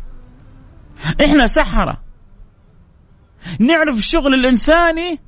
[1.25, 2.01] إحنا سحرة.
[3.59, 5.19] نعرف الشغل الإنساني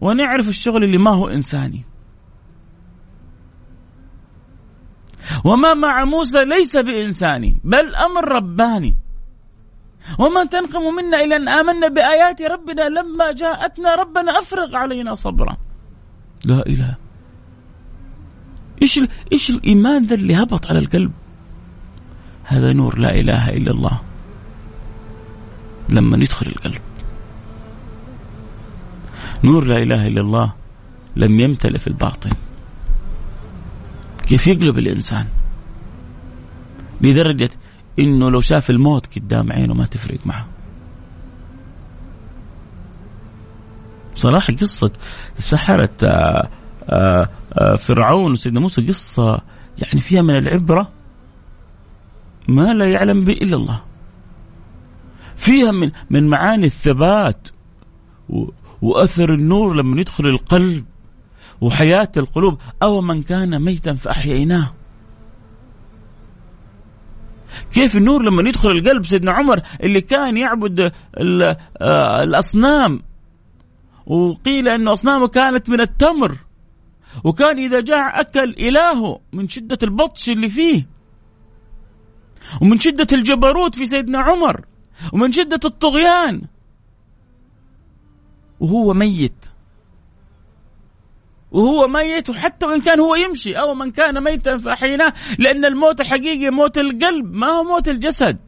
[0.00, 1.84] ونعرف الشغل اللي ما هو إنساني.
[5.44, 9.01] وما مع موسى ليس بإنساني بل أمر رباني.
[10.18, 15.56] وما تنقم منا إلا أن آمنا بآيات ربنا لما جاءتنا ربنا أفرغ علينا صبرا.
[16.44, 16.94] لا إله.
[18.82, 19.00] إيش
[19.32, 21.12] إيش الإيمان ذا اللي هبط على القلب؟
[22.44, 24.00] هذا نور لا إله إلا الله.
[25.88, 26.82] لما يدخل القلب.
[29.44, 30.52] نور لا إله إلا الله
[31.16, 32.30] لم يمتلئ في الباطن.
[34.26, 35.26] كيف يقلب الإنسان؟
[37.00, 37.50] لدرجه
[37.98, 40.46] إنه لو شاف الموت قدام عينه ما تفرق معه.
[44.14, 44.90] بصراحة قصة
[45.38, 46.48] سحرة آه،
[46.88, 49.40] آه، آه، فرعون وسيدنا موسى قصة
[49.82, 50.88] يعني فيها من العبرة
[52.48, 53.82] ما لا يعلم به إلا الله.
[55.36, 57.48] فيها من من معاني الثبات
[58.82, 60.84] وأثر النور لما يدخل القلب
[61.60, 62.58] وحياة القلوب.
[62.82, 64.72] أو من كان ميتا فأحييناه.
[67.72, 70.92] كيف النور لما يدخل القلب سيدنا عمر اللي كان يعبد
[72.22, 73.02] الأصنام؟
[74.06, 76.36] وقيل أن أصنامه كانت من التمر.
[77.24, 80.86] وكان إذا جاع أكل إلهه من شدة البطش اللي فيه.
[82.62, 84.64] ومن شدة الجبروت في سيدنا عمر.
[85.12, 86.42] ومن شدة الطغيان.
[88.60, 89.51] وهو ميت.
[91.52, 96.50] وهو ميت وحتى وإن كان هو يمشي أو من كان ميتا فأحيناه لأن الموت الحقيقي
[96.50, 98.38] موت القلب ما هو موت الجسد.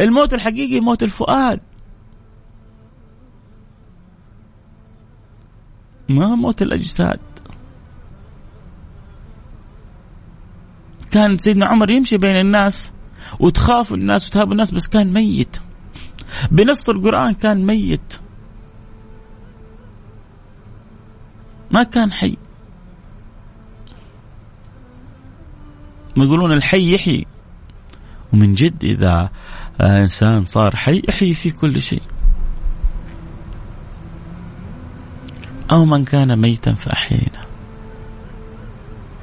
[0.00, 1.60] الموت الحقيقي موت الفؤاد.
[6.08, 7.20] ما موت الأجساد.
[11.10, 12.92] كان سيدنا عمر يمشي بين الناس
[13.40, 15.56] وتخاف الناس وتهاب الناس بس كان ميت.
[16.50, 18.27] بنص القرآن كان ميت.
[21.70, 22.36] ما كان حي.
[26.16, 27.26] ما يقولون الحي يحيي.
[28.32, 29.30] ومن جد إذا
[29.80, 32.02] إنسان صار حي يحيي في كل شيء.
[35.72, 37.46] أو من كان ميتا فأحيينا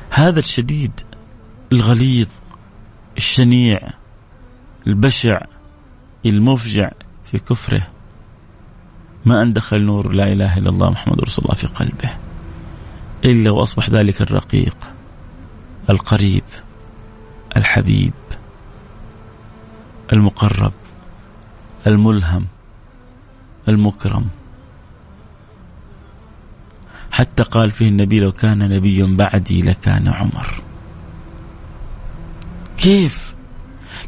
[0.10, 1.00] هذا الشديد
[1.72, 2.28] الغليظ
[3.18, 3.80] الشنيع
[4.88, 5.42] البشع
[6.26, 6.92] المفجع
[7.24, 7.88] في كفره.
[9.26, 12.25] ما أن دخل نور لا إله إلا الله محمد رسول الله في قلبه.
[13.26, 14.78] إلا وأصبح ذلك الرقيق
[15.90, 16.44] القريب
[17.58, 18.14] الحبيب
[20.14, 20.74] المقرب
[21.88, 22.46] الملهم
[23.68, 24.26] المكرم.
[27.12, 30.62] حتى قال فيه النبي لو كان نبي بعدي لكان عمر.
[32.78, 33.36] كيف؟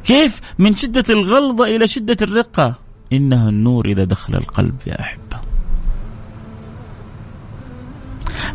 [0.04, 2.76] كيف؟ من شدة الغلظة إلى شدة الرقة.
[3.14, 5.27] إنها النور إذا دخل القلب يا أحبة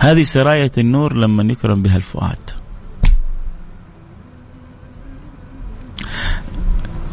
[0.01, 2.51] هذه سراية النور لما يكرم بها الفؤاد.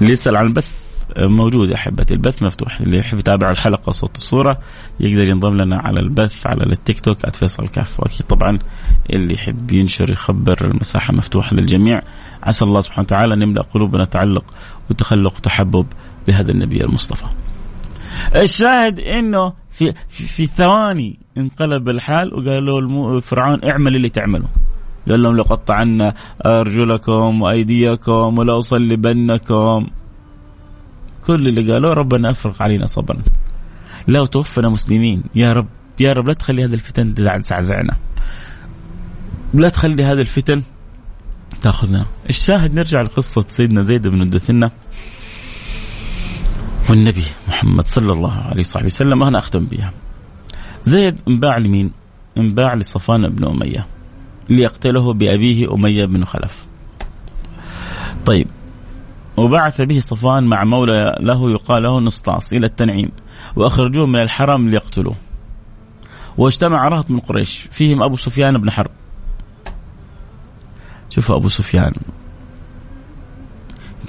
[0.01, 0.72] اللي يسأل عن البث
[1.17, 2.13] موجود يا أحبتي.
[2.13, 2.80] البث مفتوح.
[2.82, 4.59] اللي يحب يتابع الحلقة صوت الصورة
[4.99, 7.99] يقدر ينضم لنا على البث على التيك توك @فيصل كاف.
[7.99, 8.59] وأكيد طبعا
[9.09, 12.01] اللي يحب ينشر يخبر المساحة مفتوحة للجميع.
[12.43, 14.45] عسى الله سبحانه وتعالى أن يملأ قلوبنا تعلق
[14.89, 15.88] وتخلق وتحبب
[16.28, 17.26] بهذا النبي المصطفى.
[18.36, 24.48] الشاهد إنه في في, في ثواني انقلب الحال وقال له فرعون اعمل اللي تعمله.
[25.10, 26.14] قال لهم لقطعن
[26.46, 29.88] أرجلكم وأيديكم ولاصلبنكم
[31.26, 33.22] كل اللي قالوه ربنا أفرغ علينا صبرا.
[34.08, 35.24] لو توفنا مسلمين.
[35.36, 35.68] يا رب
[36.00, 37.96] يا رب لا تخلي هذه الفتن تزعزعنا.
[39.54, 40.62] لا تخلي هذه الفتن
[41.62, 42.06] تأخذنا.
[42.30, 44.72] الشاهد نرجع لقصة سيدنا زيد بن الدثنة
[46.90, 49.94] والنبي محمد صلى الله عليه وصحبه وسلم أنا أختم بها.
[50.84, 51.91] زيد انباع لمين؟
[52.38, 53.86] انباع لصفان بن أمية
[54.49, 56.65] ليقتله بأبيه أمية بن خلف.
[58.25, 58.47] طيب
[59.38, 63.11] وبعث به صفوان مع مولى له يقال له نسطاس إلى التنعيم
[63.55, 65.15] وأخرجوه من الحرم ليقتلوه.
[66.38, 68.91] واجتمع رهط من قريش فيهم أبو سفيان بن حرب.
[71.09, 71.93] شوف أبو سفيان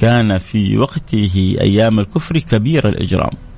[0.00, 3.49] كان في وقته أيام الكفر كبير الإجرام.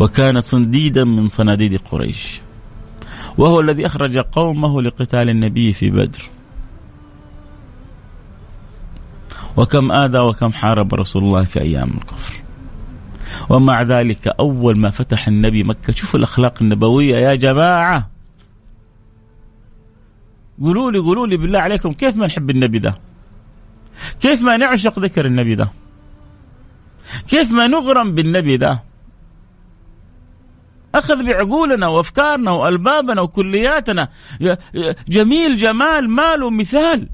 [0.00, 2.40] وكان صنديدا من صناديد قريش.
[3.38, 6.30] وهو الذي أخرج قومه لقتال النبي في بدر.
[9.56, 12.42] وكم آذى وكم حارب رسول الله في أيام الكفر.
[13.50, 18.10] ومع ذلك أول ما فتح النبي مكة شوفوا الأخلاق النبوية يا جماعة.
[20.60, 22.94] قولوا لي قولوا لي بالله عليكم كيف ما نحب النبي ده؟
[24.20, 25.70] كيف ما نعشق ذكر النبي ده؟
[27.28, 28.82] كيف ما نغرم بالنبي ده؟
[30.94, 34.08] أخذ بعقولنا وأفكارنا وألبابنا وكلياتنا.
[35.08, 37.08] جميل جمال مال ومثال.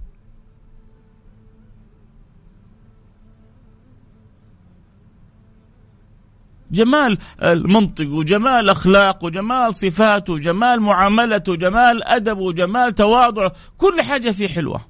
[6.70, 13.52] جمال المنطق وجمال أخلاق وجمال صفاته وجمال معاملته وجمال أدبه وجمال تواضعه.
[13.76, 14.86] كل حاجة فيه حلوة.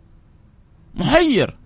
[0.94, 1.56] محير.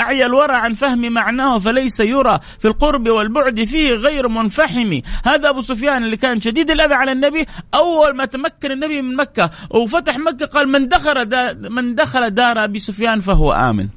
[0.00, 5.00] أعيا الورى عن فهم معناه فليس يرى في القرب والبعد فيه غير منفحم.
[5.24, 9.50] هذا أبو سفيان اللي كان شديد الأذى على النبي أول ما تمكن النبي من مكة
[9.70, 13.88] وفتح مكة قال من دخل دا من دخل دار أبي سفيان فهو آمن.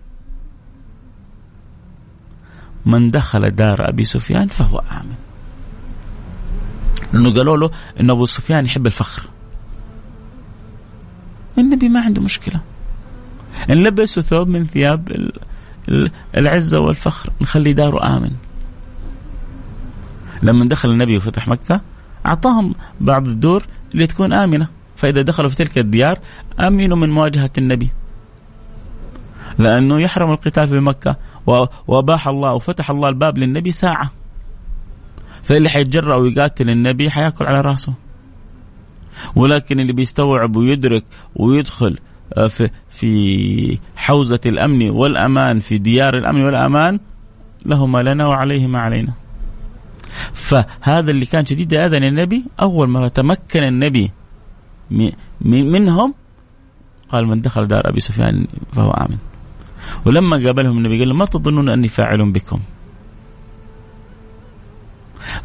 [2.86, 5.16] من دخل دار أبي سفيان فهو آمن.
[7.14, 9.24] لأنه قالوا له أن أبو سفيان يحب الفخر.
[11.58, 12.62] النبي ما عنده مشكلة.
[13.70, 15.32] إن لبسوا ثوب من ثياب
[16.38, 18.32] العزة والفخر نخلي داره آمن.
[20.44, 21.82] لما دخل النبي وفتح مكة
[22.26, 23.64] أعطاهم بعض الدور
[23.94, 24.68] اللي تكون آمنة.
[24.96, 26.20] فإذا دخلوا في تلك الديار
[26.60, 27.90] أمنوا من مواجهة النبي.
[29.60, 31.16] لأنه يحرم القتال في مكة
[31.88, 34.12] وأباح الله وفتح الله الباب للنبي ساعة.
[35.44, 37.94] فاللي حيتجرأ ويقاتل النبي حيأكل على رأسه.
[39.36, 41.04] ولكن اللي بيستوعب ويدرك
[41.36, 42.00] ويدخل
[42.50, 47.00] في في حوزة الأمن والأمان في ديار الأمن والأمان
[47.66, 49.14] له ما لنا وعليه ما علينا.
[50.34, 54.12] فهذا اللي كان شديد أذن النبي أول ما تمكن النبي
[55.42, 56.14] منهم
[57.10, 59.18] قال من دخل دار أبي سفيان فهو آمن.
[60.06, 62.60] ولما قابلهم النبي قال ما تظنون أني فاعل بكم؟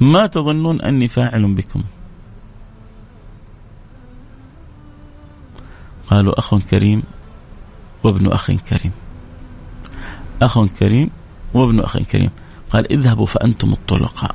[0.01, 1.83] ما تظنون أني فاعل بكم.
[6.07, 7.03] قالوا أخ كريم
[8.05, 8.93] وابن أخ كريم.
[10.43, 11.11] أخ كريم
[11.55, 12.31] وابن أخ كريم.
[12.71, 14.35] قال اذهبوا فأنتم الطلقاء.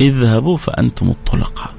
[0.00, 1.74] اذهبوا فأنتم الطلقاء.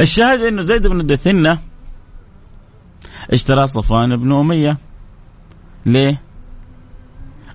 [0.00, 1.58] الشاهد إنه زيد بن دثنة
[3.30, 4.78] اشترى صفوان بن أمية.
[5.86, 6.22] ليه؟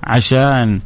[0.04, 0.82] عشان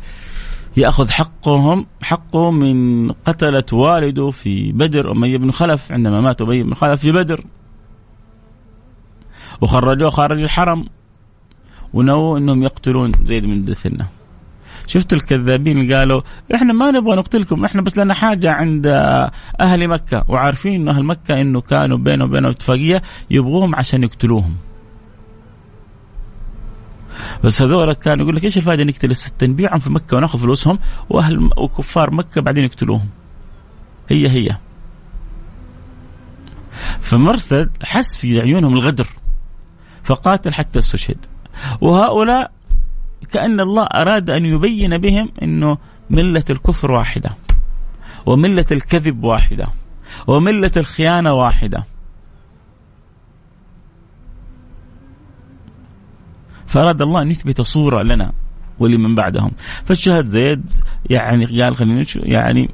[0.78, 6.74] يأخذ حقهم حقه من قتلة والده في بدر أمية بن خلف عندما مات أمية بن
[6.74, 7.44] خلف في بدر.
[9.62, 10.86] وخرجوه خارج الحرم
[11.94, 14.10] ونووا إنهم يقتلون زيد بن دثنه
[14.88, 16.22] شفت الكذابين قالوا
[16.56, 18.88] إحنا ما نبغى نقتلكم إحنا بس لنا حاجة عند
[19.62, 20.24] أهل مكة.
[20.28, 24.56] وعارفين انه أهل مكة إنه كانوا بينهم وبينهم اتفاقية يبغوهم عشان يقتلوهم.
[27.44, 30.80] بس هذول كانوا يقول لك إيش الفائدة نقتل الستة نبيعهم في مكة وناخذ فلوسهم
[31.10, 33.10] وأهل وكفار مكة بعدين يقتلوهم.
[34.10, 34.58] هي هي.
[37.02, 39.08] فمرثد حس في عيونهم الغدر
[40.04, 41.26] فقاتل حتى استشهد.
[41.82, 42.52] وهؤلاء
[43.32, 45.78] كأن الله أراد أن يبين بهم أنه
[46.10, 47.38] ملة الكفر واحدة
[48.26, 49.68] وملة الكذب واحدة
[50.28, 51.93] وملة الخيانة واحدة.
[56.74, 58.34] فأراد الله أن يثبت صورة لنا
[58.80, 59.52] ولمن بعدهم.
[59.86, 60.64] فالشهد زيد
[61.10, 62.70] يعني قال خلينا يعني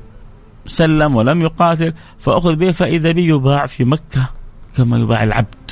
[0.65, 4.29] سلم ولم يقاتل فأخذ به فإذا به يباع في مكة
[4.75, 5.71] كما يباع العبد.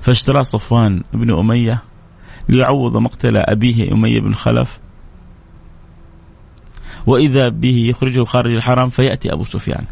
[0.00, 1.82] فاشترى صفوان بن أمية
[2.48, 4.78] ليعوض مقتل أبيه أمية بن خلف.
[7.06, 9.84] وإذا به يخرجه خارج الحرم فيأتي أبو سفيان.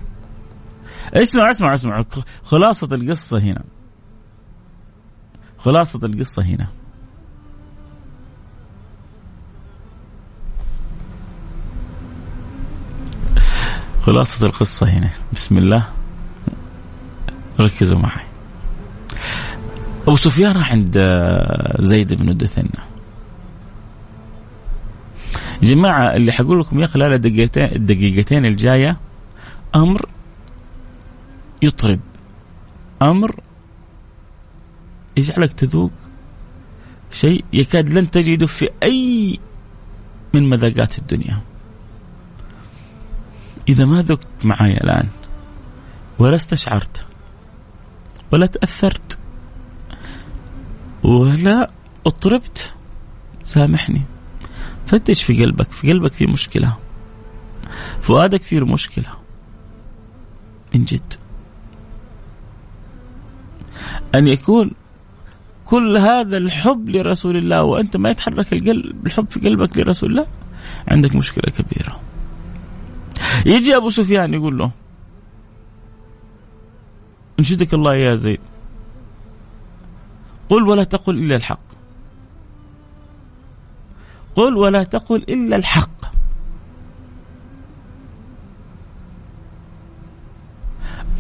[1.15, 2.05] اسمع اسمع اسمع
[2.43, 3.74] خلاصة القصة هنا.
[5.65, 6.67] خلاصة القصة هنا.
[14.03, 15.11] خلاصة القصة هنا.
[15.33, 15.89] بسم الله.
[17.61, 18.27] ركزوا معي.
[20.03, 20.99] أبو سفيان راح عند
[21.81, 22.85] زيد بن الدثنة.
[25.63, 28.97] جماعة اللي حقول لكم يا خلال الدقيقتين الدقيقتين الجاية
[29.75, 30.07] أمر
[31.63, 32.01] يطرب.
[33.03, 33.44] أمر
[35.17, 35.93] يجعلك تذوق
[37.11, 39.39] شيء يكاد لن تجده في أي
[40.35, 41.41] من مذاقات الدنيا.
[43.69, 45.09] إذا ما ذقت معي الآن
[46.19, 47.07] ولا استشعرت
[48.33, 49.19] ولا تأثرت
[51.05, 51.71] ولا
[52.07, 52.75] اضطربت
[53.45, 54.03] سامحني.
[54.87, 56.77] فتش في قلبك في قلبك في مشكلة
[58.01, 59.09] فؤادك فيه مشكلة
[60.75, 61.15] من جد.
[64.15, 64.71] أن يكون
[65.65, 70.27] كل هذا الحب لرسول الله وأنت ما يتحرك القلب الحب في قلبك لرسول الله؟
[70.89, 72.01] عندك مشكلة كبيرة.
[73.47, 74.71] يجي أبو سفيان يقول له
[77.39, 78.41] انشدك الله يا زيد
[80.49, 81.65] قل ولا تقل إلا الحق.
[84.37, 86.05] قل ولا تقل إلا الحق.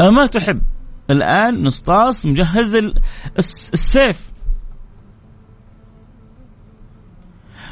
[0.00, 0.62] أما تحب
[1.10, 2.92] الآن نسطاس مجهز
[3.38, 4.33] السيف.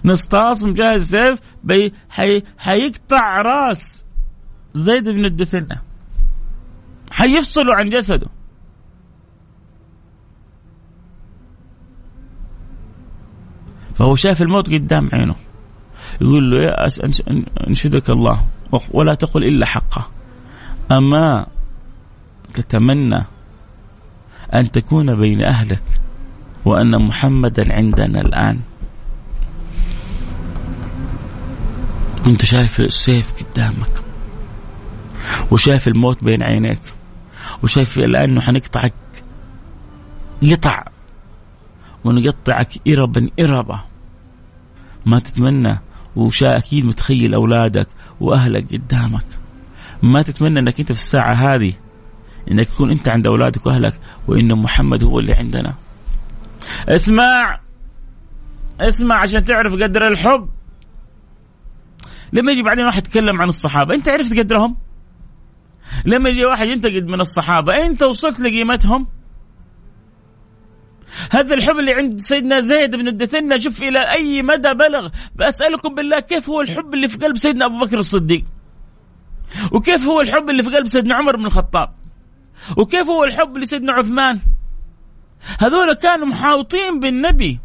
[0.05, 4.07] نصطاص مجهز سيف بي حي حيقطع راس
[4.75, 5.81] زيد بن الدثنة.
[7.11, 8.29] حيفصله عن جسده.
[13.95, 15.35] فهو شاف الموت قدام عينه.
[16.21, 17.01] يقول له يا أس
[17.69, 18.47] أنشدك الله.
[18.91, 20.11] ولا تقل إلا حقه.
[20.91, 21.47] أما
[22.55, 23.23] تتمنى
[24.55, 25.83] أن تكون بين أهلك
[26.65, 28.61] وأن محمدا عندنا الآن.
[32.27, 34.03] وانت شايف السيف قدامك
[35.51, 36.81] وشايف الموت بين عينيك
[37.63, 38.95] وشايف الان انه حنقطعك
[40.43, 40.85] قطع
[42.05, 43.81] ونقطعك إربا إربا.
[45.07, 45.79] ما تتمنى
[46.17, 47.89] وشا أكيد متخيل أولادك
[48.21, 49.27] وأهلك قدامك.
[50.03, 51.73] ما تتمنى أنك أنت في الساعة هذه
[52.51, 53.95] أنك تكون أنت عند أولادك وأهلك
[54.29, 55.75] وإن محمد هو اللي عندنا.
[56.89, 57.61] اسمع!
[58.81, 60.49] اسمع عشان تعرف قدر الحب.
[62.33, 64.77] لما يجي بعدين واحد يتكلم عن الصحابة أنت عرفت قدرهم؟
[66.05, 69.07] لما يجي واحد ينتقد من الصحابة أنت وصلت لقيمتهم؟
[71.31, 75.09] هذا الحب اللي عند سيدنا زيد بن الدثنة شوف إلى أي مدى بلغ.
[75.37, 78.45] بسألكم بالله كيف هو الحب اللي في قلب سيدنا أبو بكر الصديق؟
[79.73, 81.95] وكيف هو الحب اللي في قلب سيدنا عمر بن الخطاب؟
[82.77, 84.41] وكيف هو الحب لسيدنا عثمان؟
[85.59, 87.61] هذول كانوا محاوطين بالنبي.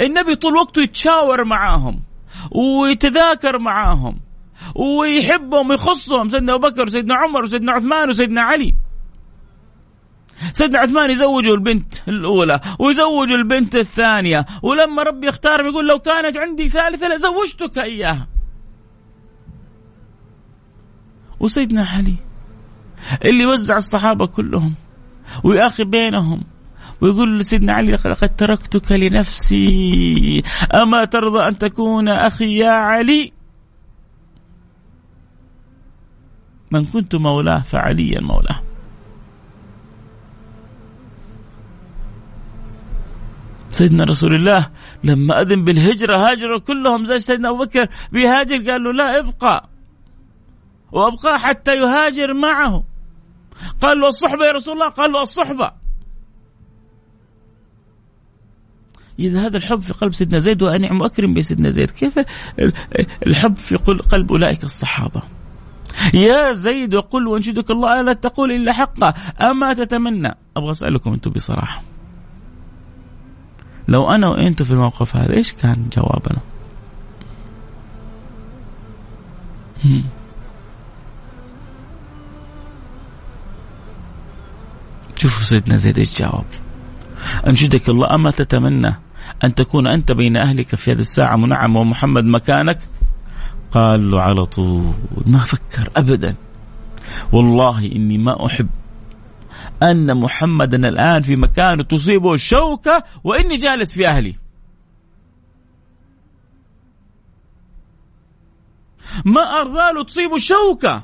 [0.00, 2.02] النبي طول وقته يتشاور معاهم.
[2.50, 4.20] ويتذاكر معاهم
[4.74, 8.74] ويحبهم ويخصهم سيدنا أبو بكر وسيدنا عمر وسيدنا عثمان وسيدنا علي.
[10.52, 14.46] سيدنا عثمان يزوجوا البنت الأولى ويزوجوا البنت الثانية.
[14.62, 18.28] ولما ربي يختار يقول لو كانت عندي ثالثة لزوجتك إياها.
[21.40, 22.16] وسيدنا علي
[23.24, 24.74] اللي وزع الصحابة كلهم
[25.44, 26.44] ويأخي بينهم
[27.04, 30.42] ويقول لسيدنا علي لقد تركتك لنفسي.
[30.74, 33.32] أما ترضى أن تكون أخي يا علي؟
[36.70, 38.62] من كنت مولاه فعليا مولاه.
[43.68, 44.70] سيدنا رسول الله
[45.04, 47.04] لما أذن بالهجرة هاجروا كلهم.
[47.04, 49.68] زي سيدنا أبو بكر بيهاجر قال له لا ابقى.
[50.92, 52.84] وأبقى حتى يهاجر معه.
[53.80, 55.83] قال له الصحبة يا رسول الله قال له الصحبة.
[59.18, 61.90] إذا هذا الحب في قلب سيدنا زيد وأنعم وأكرم بسيدنا زيد.
[61.90, 62.18] كيف
[63.26, 65.22] الحب في قلب أولئك الصحابة؟
[66.14, 71.82] يا زيد وقل وأنشدك الله لا تقول إلا حقا؟ أما تتمنى؟ أبغى أسألكم أنتم بصراحة.
[73.88, 76.40] لو أنا وأنت في الموقف هذا إيش كان جوابنا؟
[85.16, 86.44] شوفوا سيدنا زيد إيش جاوب.
[87.46, 88.94] أنشدك الله أما تتمنى؟
[89.44, 92.78] أن تكون أنت بين أهلك في هذه الساعة منعم ومحمد مكانك؟
[93.70, 94.92] قال له على طول
[95.26, 96.34] ما فكر ابدا.
[97.32, 98.68] والله إني ما أحب
[99.82, 104.36] أن محمدا الآن في مكان تصيبه الشوكة وإني جالس في أهلي.
[109.24, 111.02] ما أرضى له تصيبه الشوكة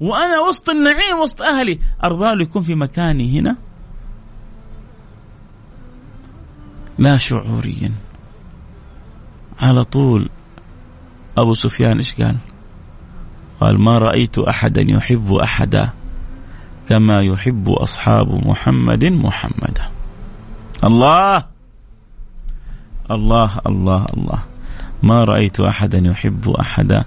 [0.00, 1.78] وأنا وسط النعيم وسط أهلي.
[2.04, 3.56] أرضى له يكون في مكاني هنا؟
[6.98, 7.92] لا شعوريا.
[9.60, 10.28] على طول
[11.38, 12.36] أبو سفيان إيش قال؟
[13.60, 15.90] قال ما رأيت أحدا يحب أحدا
[16.88, 19.90] كما يحب أصحاب محمد محمدا.
[20.84, 21.44] الله!
[23.10, 24.42] الله الله الله.
[25.02, 27.04] ما رأيت أحدا يحب أحدا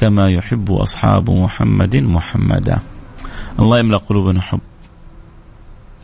[0.00, 2.78] كما يحب أصحاب محمد محمدا.
[3.58, 4.60] الله يملأ قلوبنا حب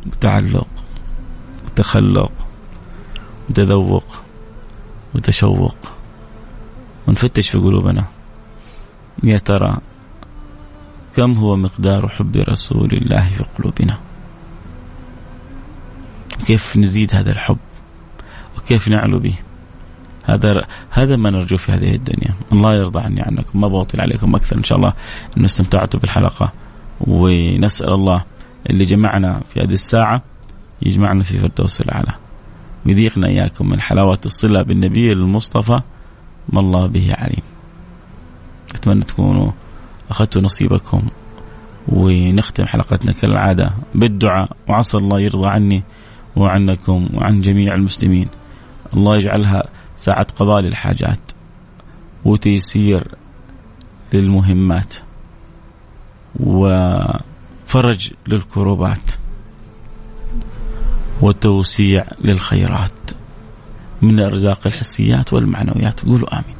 [0.06, 0.66] وتعلق
[1.64, 2.32] وتخلق
[3.50, 4.04] وتذوق
[5.14, 5.76] وتشوق
[7.06, 8.04] ونفتش في قلوبنا.
[9.24, 9.78] يا ترى
[11.16, 13.98] كم هو مقدار حب رسول الله في قلوبنا؟
[16.46, 17.58] كيف نزيد هذا الحب؟
[18.58, 19.38] وكيف نعلو به؟
[20.24, 22.34] هذا هذا ما نرجو في هذه الدنيا.
[22.52, 24.92] الله يرضى عني عنكم ما بطل عليكم أكثر إن شاء الله.
[25.36, 26.52] إنه استمتعتوا بالحلقة.
[27.00, 28.24] ونسأل الله
[28.70, 30.22] اللي جمعنا في هذه الساعة
[30.82, 32.23] يجمعنا في فردوس الأعلى.
[32.86, 35.80] ويذيقنا إياكم من حلاوة الصلة بالنبي المصطفى
[36.48, 37.42] ما الله به عليم.
[38.74, 39.52] أتمنى تكونوا
[40.10, 41.08] أخذتوا نصيبكم
[41.88, 45.82] ونختم حلقتنا كالعادة بالدعاء وعسى الله يرضى عني
[46.36, 48.28] وعنكم وعن جميع المسلمين.
[48.94, 49.62] الله يجعلها
[49.96, 51.20] ساعة قضاء للحاجات
[52.24, 53.14] وتيسير
[54.12, 54.94] للمهمات
[56.40, 59.23] وفرج للكروبات.
[61.22, 63.10] وتوسيع للخيرات
[64.02, 66.00] من الأرزاق الحسيات والمعنويات.
[66.00, 66.56] قولوا آمين.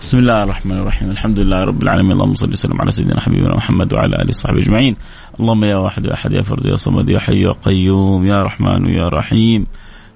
[0.00, 1.10] بسم الله الرحمن الرحيم.
[1.10, 2.12] الحمد لله رب العالمين.
[2.12, 4.96] اللهم صل وسلم على سيدنا حبيبنا محمد وعلى آله وصحبه أجمعين.
[5.40, 8.88] اللهم يا واحد يا أحد يا فرد يا صمد يا حي يا قيوم يا رحمن
[8.88, 9.66] يا رحيم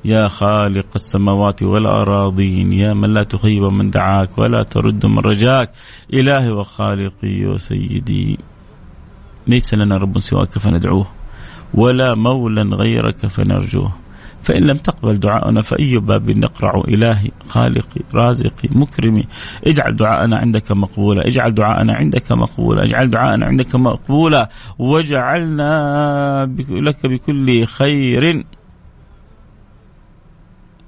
[0.05, 5.71] يا خالق السماوات والأراضين يا من لا تخيب من دعاك ولا ترد من رجاك
[6.13, 8.39] إلهي وخالقي وسيدي.
[9.47, 11.20] ليس لنا رب سواك فندعوه.
[11.75, 13.93] ولا مولى غيرك فنرجوه.
[14.43, 19.27] فإن لم تقبل دعاءنا فأي باب نقرع إلهي خالقي رازقي مكرمي.
[19.67, 24.51] اجعل دعاءنا عندك مقبولا اجعل دعاءنا عندك مقبولا اجعل دعاءنا عندك مقبولا.
[24.79, 28.45] واجعلنا لك بكل خير.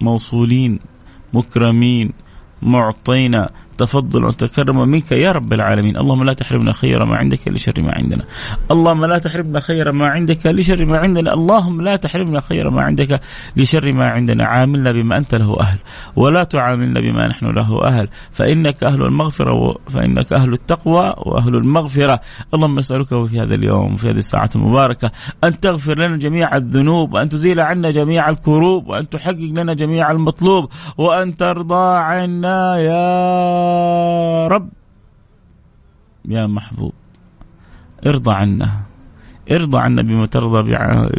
[0.01, 0.79] موصولين
[1.33, 2.13] مكرمين
[2.63, 3.51] معطينا.
[3.85, 5.97] تفضل وتكرم منك يا رب العالمين.
[5.97, 8.25] اللهم لا تحرمنا خير ما عندك لشر ما عندنا.
[8.71, 11.35] اللهم لا تحرمنا خير ما عندك لشر ما عندنا.
[11.35, 13.21] اللهم لا تحرمنا خير ما عندك
[13.57, 14.45] لشر ما عندنا.
[14.45, 15.79] عاملنا بما أنت له أهل.
[16.17, 18.09] ولا تعاملنا بما نحن له أهل.
[18.33, 22.21] فإنك أهل المغفرة فإنك أهل التقوى وأهل المغفرة.
[22.55, 25.11] اللهم نسألك في هذا اليوم في هذه الساعة المباركة
[25.45, 30.69] أن تغفر لنا جميع الذنوب وأن تزيل عنا جميع الكروب وأن تحقق لنا جميع المطلوب
[30.99, 33.72] وأن ترضى عنا يا
[34.49, 34.69] رب.
[36.29, 36.93] يا محبوب
[38.07, 38.83] ارضى عنا
[39.51, 40.71] ارضى عنا بما ترضى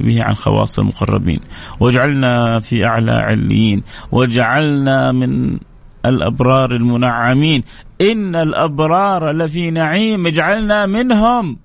[0.02, 1.40] به عن خواص المقربين
[1.80, 5.60] واجعلنا في أعلى عليين واجعلنا من
[6.06, 7.64] الأبرار المنعمين.
[8.02, 11.58] إن الأبرار لفي نعيم اجعلنا منهم.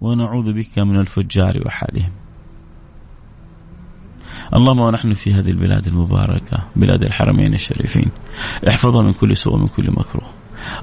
[0.00, 2.12] ونعوذ بك من الفجار وحالهم.
[4.54, 8.10] اللهم ونحن في هذه البلاد المباركة بلاد الحرمين الشريفين.
[8.68, 10.28] احفظها من كل سوء ومن كل مكروه.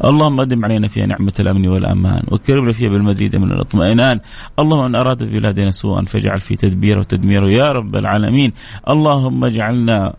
[0.03, 4.19] اللهم أدم علينا فيها نعمة الأمن والأمان وكرمنا فيها بالمزيد من الاطمئنان.
[4.59, 8.53] اللهم من أراد ببلادنا سوءا فاجعل في تدبيره وتدميره يا رب العالمين.
[8.89, 10.13] اللهم اجعلنا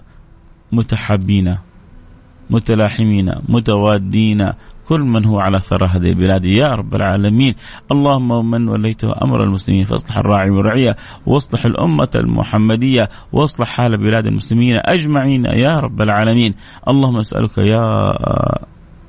[0.73, 1.59] متحابين
[2.51, 4.53] متلاحمين متوادين
[4.89, 6.45] كل من هو على ثرى هذه البلاد.
[6.47, 7.55] يا رب العالمين
[7.93, 14.81] اللهم من وليته أمر المسلمين فاصلح الراعي والرعية واصلح الأمة المحمدية واصلح حال بلاد المسلمين
[14.85, 15.45] أجمعين.
[15.45, 16.55] يا رب العالمين
[16.89, 18.13] اللهم أسألك يا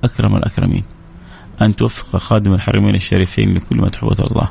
[0.04, 0.84] أكرم الأكرمين.
[1.66, 4.50] أن توفق خادم الحرمين الشريفين لكل ما تحب وترضاه.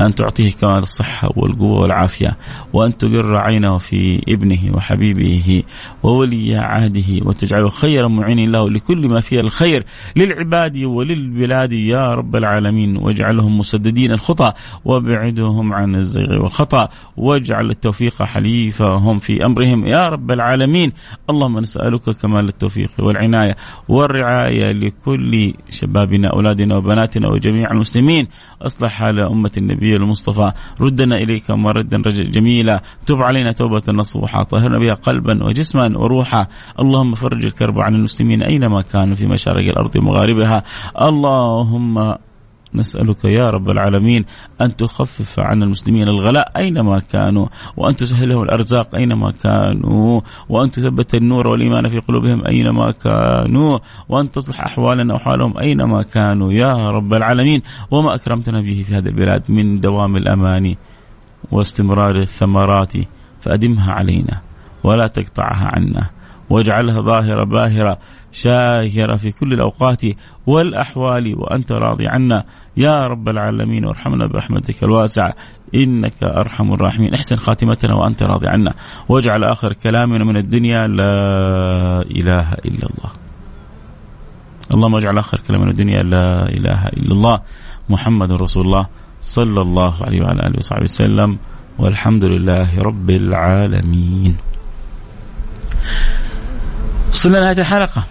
[0.00, 2.36] أن تعطيه كمال الصحة والقوة والعافية.
[2.72, 5.62] وأن تقر عينه في ابنه وحبيبه
[6.02, 9.84] وولي عهده وتجعله خيرا معين له لكل ما فيه الخير
[10.16, 12.96] للعباد وللبلاد يا رب العالمين.
[12.96, 14.52] واجعلهم مسددين الخطى
[14.84, 16.88] وابعدهم عن الزيغ والخطأ.
[17.16, 20.92] واجعل التوفيق حليفهم في أمرهم يا رب العالمين.
[21.30, 23.56] اللهم نسألك كمال التوفيق والعناية
[23.88, 28.28] والرعاية لكل شبابنا أولادنا وبناتنا وجميع المسلمين.
[28.62, 30.52] أصلح حال أمة النبي المصطفى.
[30.80, 32.82] ردنا إليك مردا جميلا.
[33.06, 36.46] تب علينا توبة نصوحة طهرنا بها قلبا وجسما وروحا.
[36.80, 40.62] اللهم فرج الكرب عن المسلمين أينما كانوا في مشارق الأرض ومغاربها
[41.00, 42.14] اللهم
[42.74, 44.24] نسألك يا رب العالمين
[44.60, 47.46] أن تخفف عن المسلمين الغلاء أينما كانوا
[47.76, 54.60] وأن تسهلهم الأرزاق أينما كانوا وأن تثبت النور والإيمان في قلوبهم أينما كانوا وأن تصلح
[54.60, 56.52] أحوالنا وحالهم أينما كانوا.
[56.52, 60.74] يا رب العالمين وما أكرمتنا به في هذه البلاد من دوام الأمان
[61.52, 62.92] واستمرار الثمرات
[63.40, 64.40] فأدمها علينا
[64.84, 66.10] ولا تقطعها عنا
[66.50, 67.98] واجعلها ظاهرة باهرة
[68.34, 70.02] شاهرة في كل الأوقات
[70.46, 72.44] والأحوال وأنت راضي عنا.
[72.76, 75.34] يا رب العالمين وارحمنا برحمتك الواسعة.
[75.74, 77.14] إنك أرحم الراحمين.
[77.14, 78.74] أحسن خاتمتنا وأنت راضي عنا.
[79.08, 81.14] واجعل آخر كلامنا من الدنيا لا
[82.02, 83.10] إله إلا الله.
[84.74, 87.40] اللهم اجعل آخر كلامنا من الدنيا لا إله إلا الله.
[87.88, 88.86] محمد رسول الله
[89.20, 91.38] صلى الله عليه وعلى آله وصحبه وسلم.
[91.78, 94.36] والحمد لله رب العالمين.
[97.08, 98.04] وصلنا لنهاية الحلقة.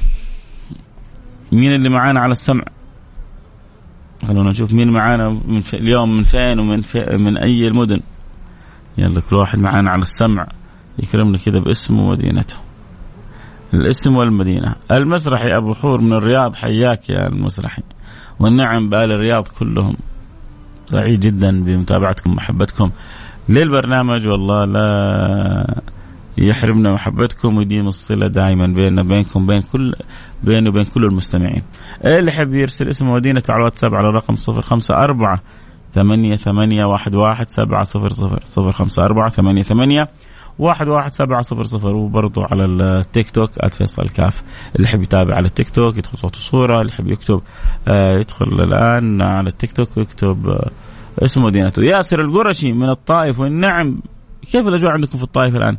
[1.54, 2.64] مين اللي معانا على السمع؟
[4.28, 8.00] خلونا نشوف مين معانا من في اليوم من فين ومن في من أي المدن.
[8.98, 10.48] يلا كل واحد معانا على السمع.
[11.00, 12.56] يكرمنا كذا باسمه ومدينته.
[13.74, 14.76] الاسم والمدينة.
[14.92, 17.84] المسرحي أبو حور من الرياض حياك يا المسرحي.
[18.40, 19.96] والنعم بآل الرياض كلهم.
[20.86, 22.92] سعيد جدا بمتابعتكم ومحبتكم.
[23.50, 25.82] للبرنامج والله لا
[26.38, 29.94] يحرمنا محبتكم ويديم الصلة دائما بيننا بينكم بين كل
[30.44, 31.64] بينه وبين كل المستمعين.
[32.06, 35.38] اللي يحب يرسل اسم مدينته على الواتساب على الرقم 054
[35.94, 40.10] ثمانية ثمانية واحد واحد سبعة صفر صفر صفر خمسة أربعة ثمانية ثمانية
[40.60, 44.44] واحد واحد سبعة صفر صفر وبرضو على التيك توك @فيصل كاف.
[44.76, 47.42] اللي يحب يتابع على التيك توك يدخل صوت وصورة اللي يحب يكتب
[47.88, 50.70] آه يدخل الآن على التيك توك ويكتب آه
[51.24, 51.84] اسم مدينته.
[51.84, 54.00] ياسر القرشي من الطائف والنعم.
[54.52, 55.78] كيف الأجواء عندكم في الطائف الآن؟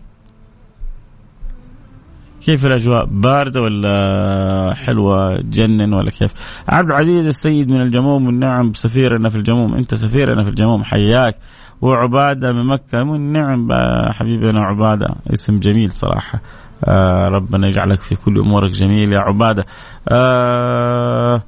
[2.44, 6.34] كيف الأجواء؟ باردة ولا حلوة؟ تجنن ولا كيف؟
[6.68, 9.74] عبد العزيز السيد من الجموم والنعم سفيرنا في الجموم.
[9.74, 11.36] أنت سفيرنا في الجموم حياك.
[11.82, 13.68] وعبادة من مكة من نعم
[14.12, 15.14] حبيبنا عبادة.
[15.34, 16.40] اسم جميل صراحة.
[16.84, 19.64] آه ربنا يجعلك في كل أمورك جميل يا عبادة.
[20.08, 21.42] آه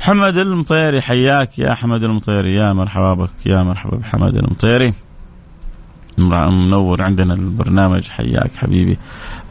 [0.00, 2.54] حمد المطيري حياك يا حمد المطيري.
[2.54, 4.94] يا مرحبا بك يا مرحبا بحمد المطيري.
[6.18, 8.98] منور عندنا البرنامج حياك حبيبي.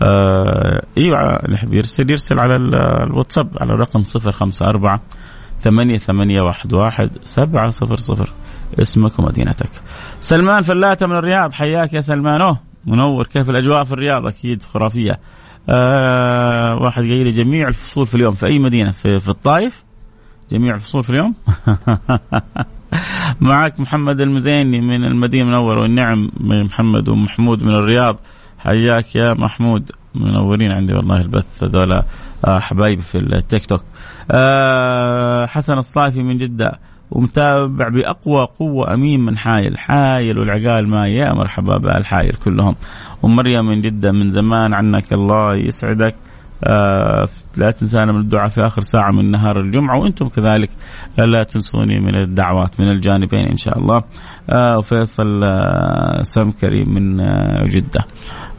[0.02, 2.56] آه أيوه اللي يحب يرسل يرسل على
[3.04, 5.00] الواتساب على رقم 054
[5.62, 8.30] ثمانية ثمانية واحد واحد سبعة صفر صفر.
[8.82, 9.70] اسمك ومدينتك.
[10.22, 12.42] سلمان فلاتة من الرياض حياك يا سلمان.
[12.42, 13.24] أوه منور.
[13.24, 15.20] كيف الأجواء في الرياض؟ أكيد خرافية.
[15.70, 18.34] آه واحد قايل جميع الفصول في اليوم.
[18.34, 19.84] في أي مدينة؟ في, في الطائف؟
[20.52, 21.36] جميع الفصول في اليوم؟
[23.42, 28.20] معك محمد المزيني من المدينة المنورة والنعم محمد ومحمود من الرياض.
[28.64, 29.92] حياك يا محمود.
[30.16, 31.92] منورين عندي والله البث هذول
[32.46, 33.84] آه، حبايبي في التيك توك.
[34.32, 36.80] آه، حسن الصافي من جدة
[37.12, 39.78] ومتابع بأقوى قوة أمين من حايل.
[39.78, 42.76] حايل والعقال ما يا مرحبا بالحايل كلهم.
[43.24, 46.16] ومريم من جدة من زمان عنك الله يسعدك.
[47.58, 50.70] لا تنسانا من الدعاء في آخر ساعة من نهار الجمعة وأنتم كذلك
[51.18, 54.04] لا تنسوني من الدعوات من الجانبين إن شاء الله.
[54.50, 57.66] آه وفيصل آه سمكري من آه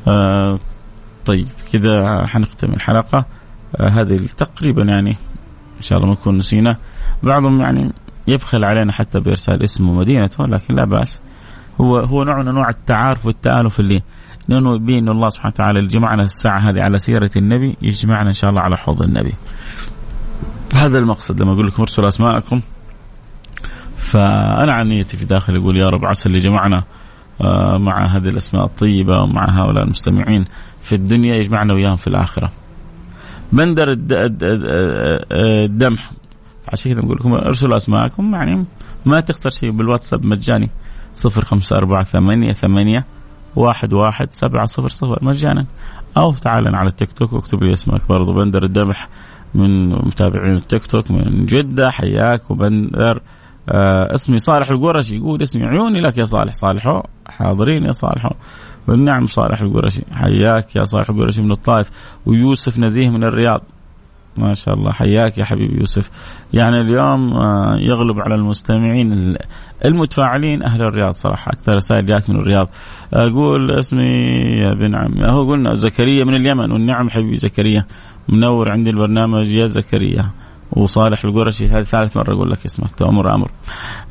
[0.09, 0.59] آه
[1.25, 3.25] طيب كذا حنختم الحلقة.
[3.77, 5.11] آه هذه تقريبا يعني
[5.77, 6.77] إن شاء الله ما نكون نسينا.
[7.23, 7.93] بعضهم يعني
[8.29, 11.23] يبخل علينا حتى بإرسال اسمه ومدينته لكن لا بأس.
[11.81, 14.03] هو هو نوع من انواع التعارف والتآلف اللي
[14.49, 18.51] لأنه يبين الله سبحانه وتعالى اللي جمعنا الساعة هذه على سيرة النبي يجمعنا إن شاء
[18.51, 19.35] الله على حوض النبي.
[20.75, 22.61] هذا المقصد لما أقول لكم ارسلوا أسماءكم
[23.97, 26.85] فأنا عن نيتي في داخل أقول يا رب عسى اللي جمعنا
[27.41, 30.45] آه، مع هذه الأسماء الطيبة ومع هؤلاء المستمعين
[30.81, 32.51] في الدنيا يجمعنا وياهم في الآخرة.
[33.53, 33.97] بندر
[35.33, 36.11] الدمح
[36.69, 38.65] عشان كذا نقول لكم ارسلوا أسماءكم يعني
[39.07, 40.71] ما تخسر شيء بالواتساب مجاني
[41.15, 43.05] صفر خمسة أربعة ثمانية ثمانية
[43.57, 45.19] واحد واحد سبعة صفر صفر.
[45.23, 45.67] مجانا.
[46.17, 48.33] أو تعال على التيك توك واكتب لي اسمك برضو.
[48.33, 49.09] بندر الدمح
[49.55, 51.91] من متابعين التيك توك من جدة.
[51.91, 53.21] حياك وبندر.
[53.69, 55.17] آه اسمي صالح القرشي.
[55.17, 55.65] يقول اسمي.
[55.65, 56.53] عيوني لك يا صالح.
[56.53, 58.31] صالح حاضرين يا صالح
[58.89, 60.03] والنعم صالح القرشي.
[60.13, 61.91] حياك يا صالح القرشي من الطائف.
[62.27, 63.63] ويوسف نزيه من الرياض.
[64.37, 64.93] ما شاء الله.
[64.93, 66.11] حياك يا حبيبي يوسف.
[66.53, 69.37] يعني اليوم آه، يغلب على المستمعين
[69.85, 71.53] المتفاعلين أهل الرياض صراحة.
[71.53, 72.69] أكثر رسائل جات من الرياض.
[73.15, 77.85] أقول اسمي يا بن عمي هو قلنا زكريا من اليمن والنعم حبيبي زكريا.
[78.29, 80.25] منور عندي البرنامج يا زكريا.
[80.77, 82.95] وصالح القرشي هذه ثالث مرة أقول لك اسمك.
[82.95, 83.51] تؤمر أمر.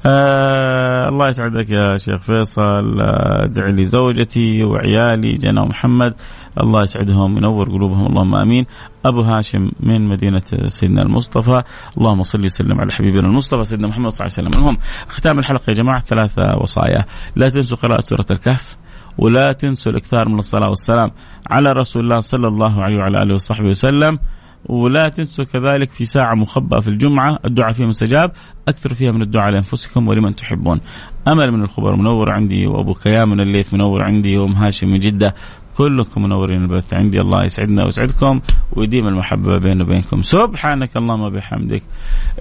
[0.05, 3.01] آه الله يسعدك يا شيخ فيصل.
[3.01, 6.13] ادعي لي زوجتي وعيالي جنى ومحمد.
[6.59, 8.65] الله يسعدهم ينور قلوبهم اللهم آمين.
[9.05, 11.63] أبو هاشم من مدينة سيدنا المصطفى
[11.97, 14.61] اللهم صل وسلم على حبيبنا المصطفى سيدنا محمد صلى الله عليه وسلم.
[14.61, 14.77] المهم
[15.07, 18.77] ختام الحلقة يا جماعة ثلاثة وصايا لا تنسوا قراءة سورة الكهف
[19.17, 21.11] ولا تنسوا الإكثار من الصلاة والسلام
[21.49, 24.19] على رسول الله صلى الله عليه وعلى آله وصحبه وسلم.
[24.65, 28.31] ولا تنسوا كذلك في ساعة مخبأة في الجمعة الدعاء فيها مستجاب
[28.67, 30.81] أكثر فيها من الدعاء لأنفسكم ولمن تحبون
[31.27, 35.35] أمل من الخبر منور عندي وأبو كيام من الليث منور عندي وأم هاشم من جدة
[35.77, 36.93] كلكم منورين البث.
[36.93, 38.41] عندي الله يسعدنا ويسعدكم
[38.73, 40.21] ويديم المحبة بيننا وبينكم.
[40.21, 41.83] سبحانك اللهم وبحمدك.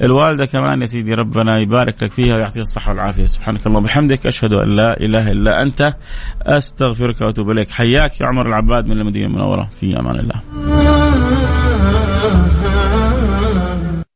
[0.03, 3.27] الوالدة كمان يا سيدي ربنا يبارك لك فيها ويعطيها الصحة والعافية.
[3.27, 4.27] سبحانك اللهم وبحمدك.
[4.27, 5.95] أشهد أن لا إله إلا أنت.
[6.43, 7.71] أستغفرك وأتوب إليك.
[7.71, 9.71] حياك يا عمر العباد من المدينة المنورة.
[9.81, 10.41] في أمان الله.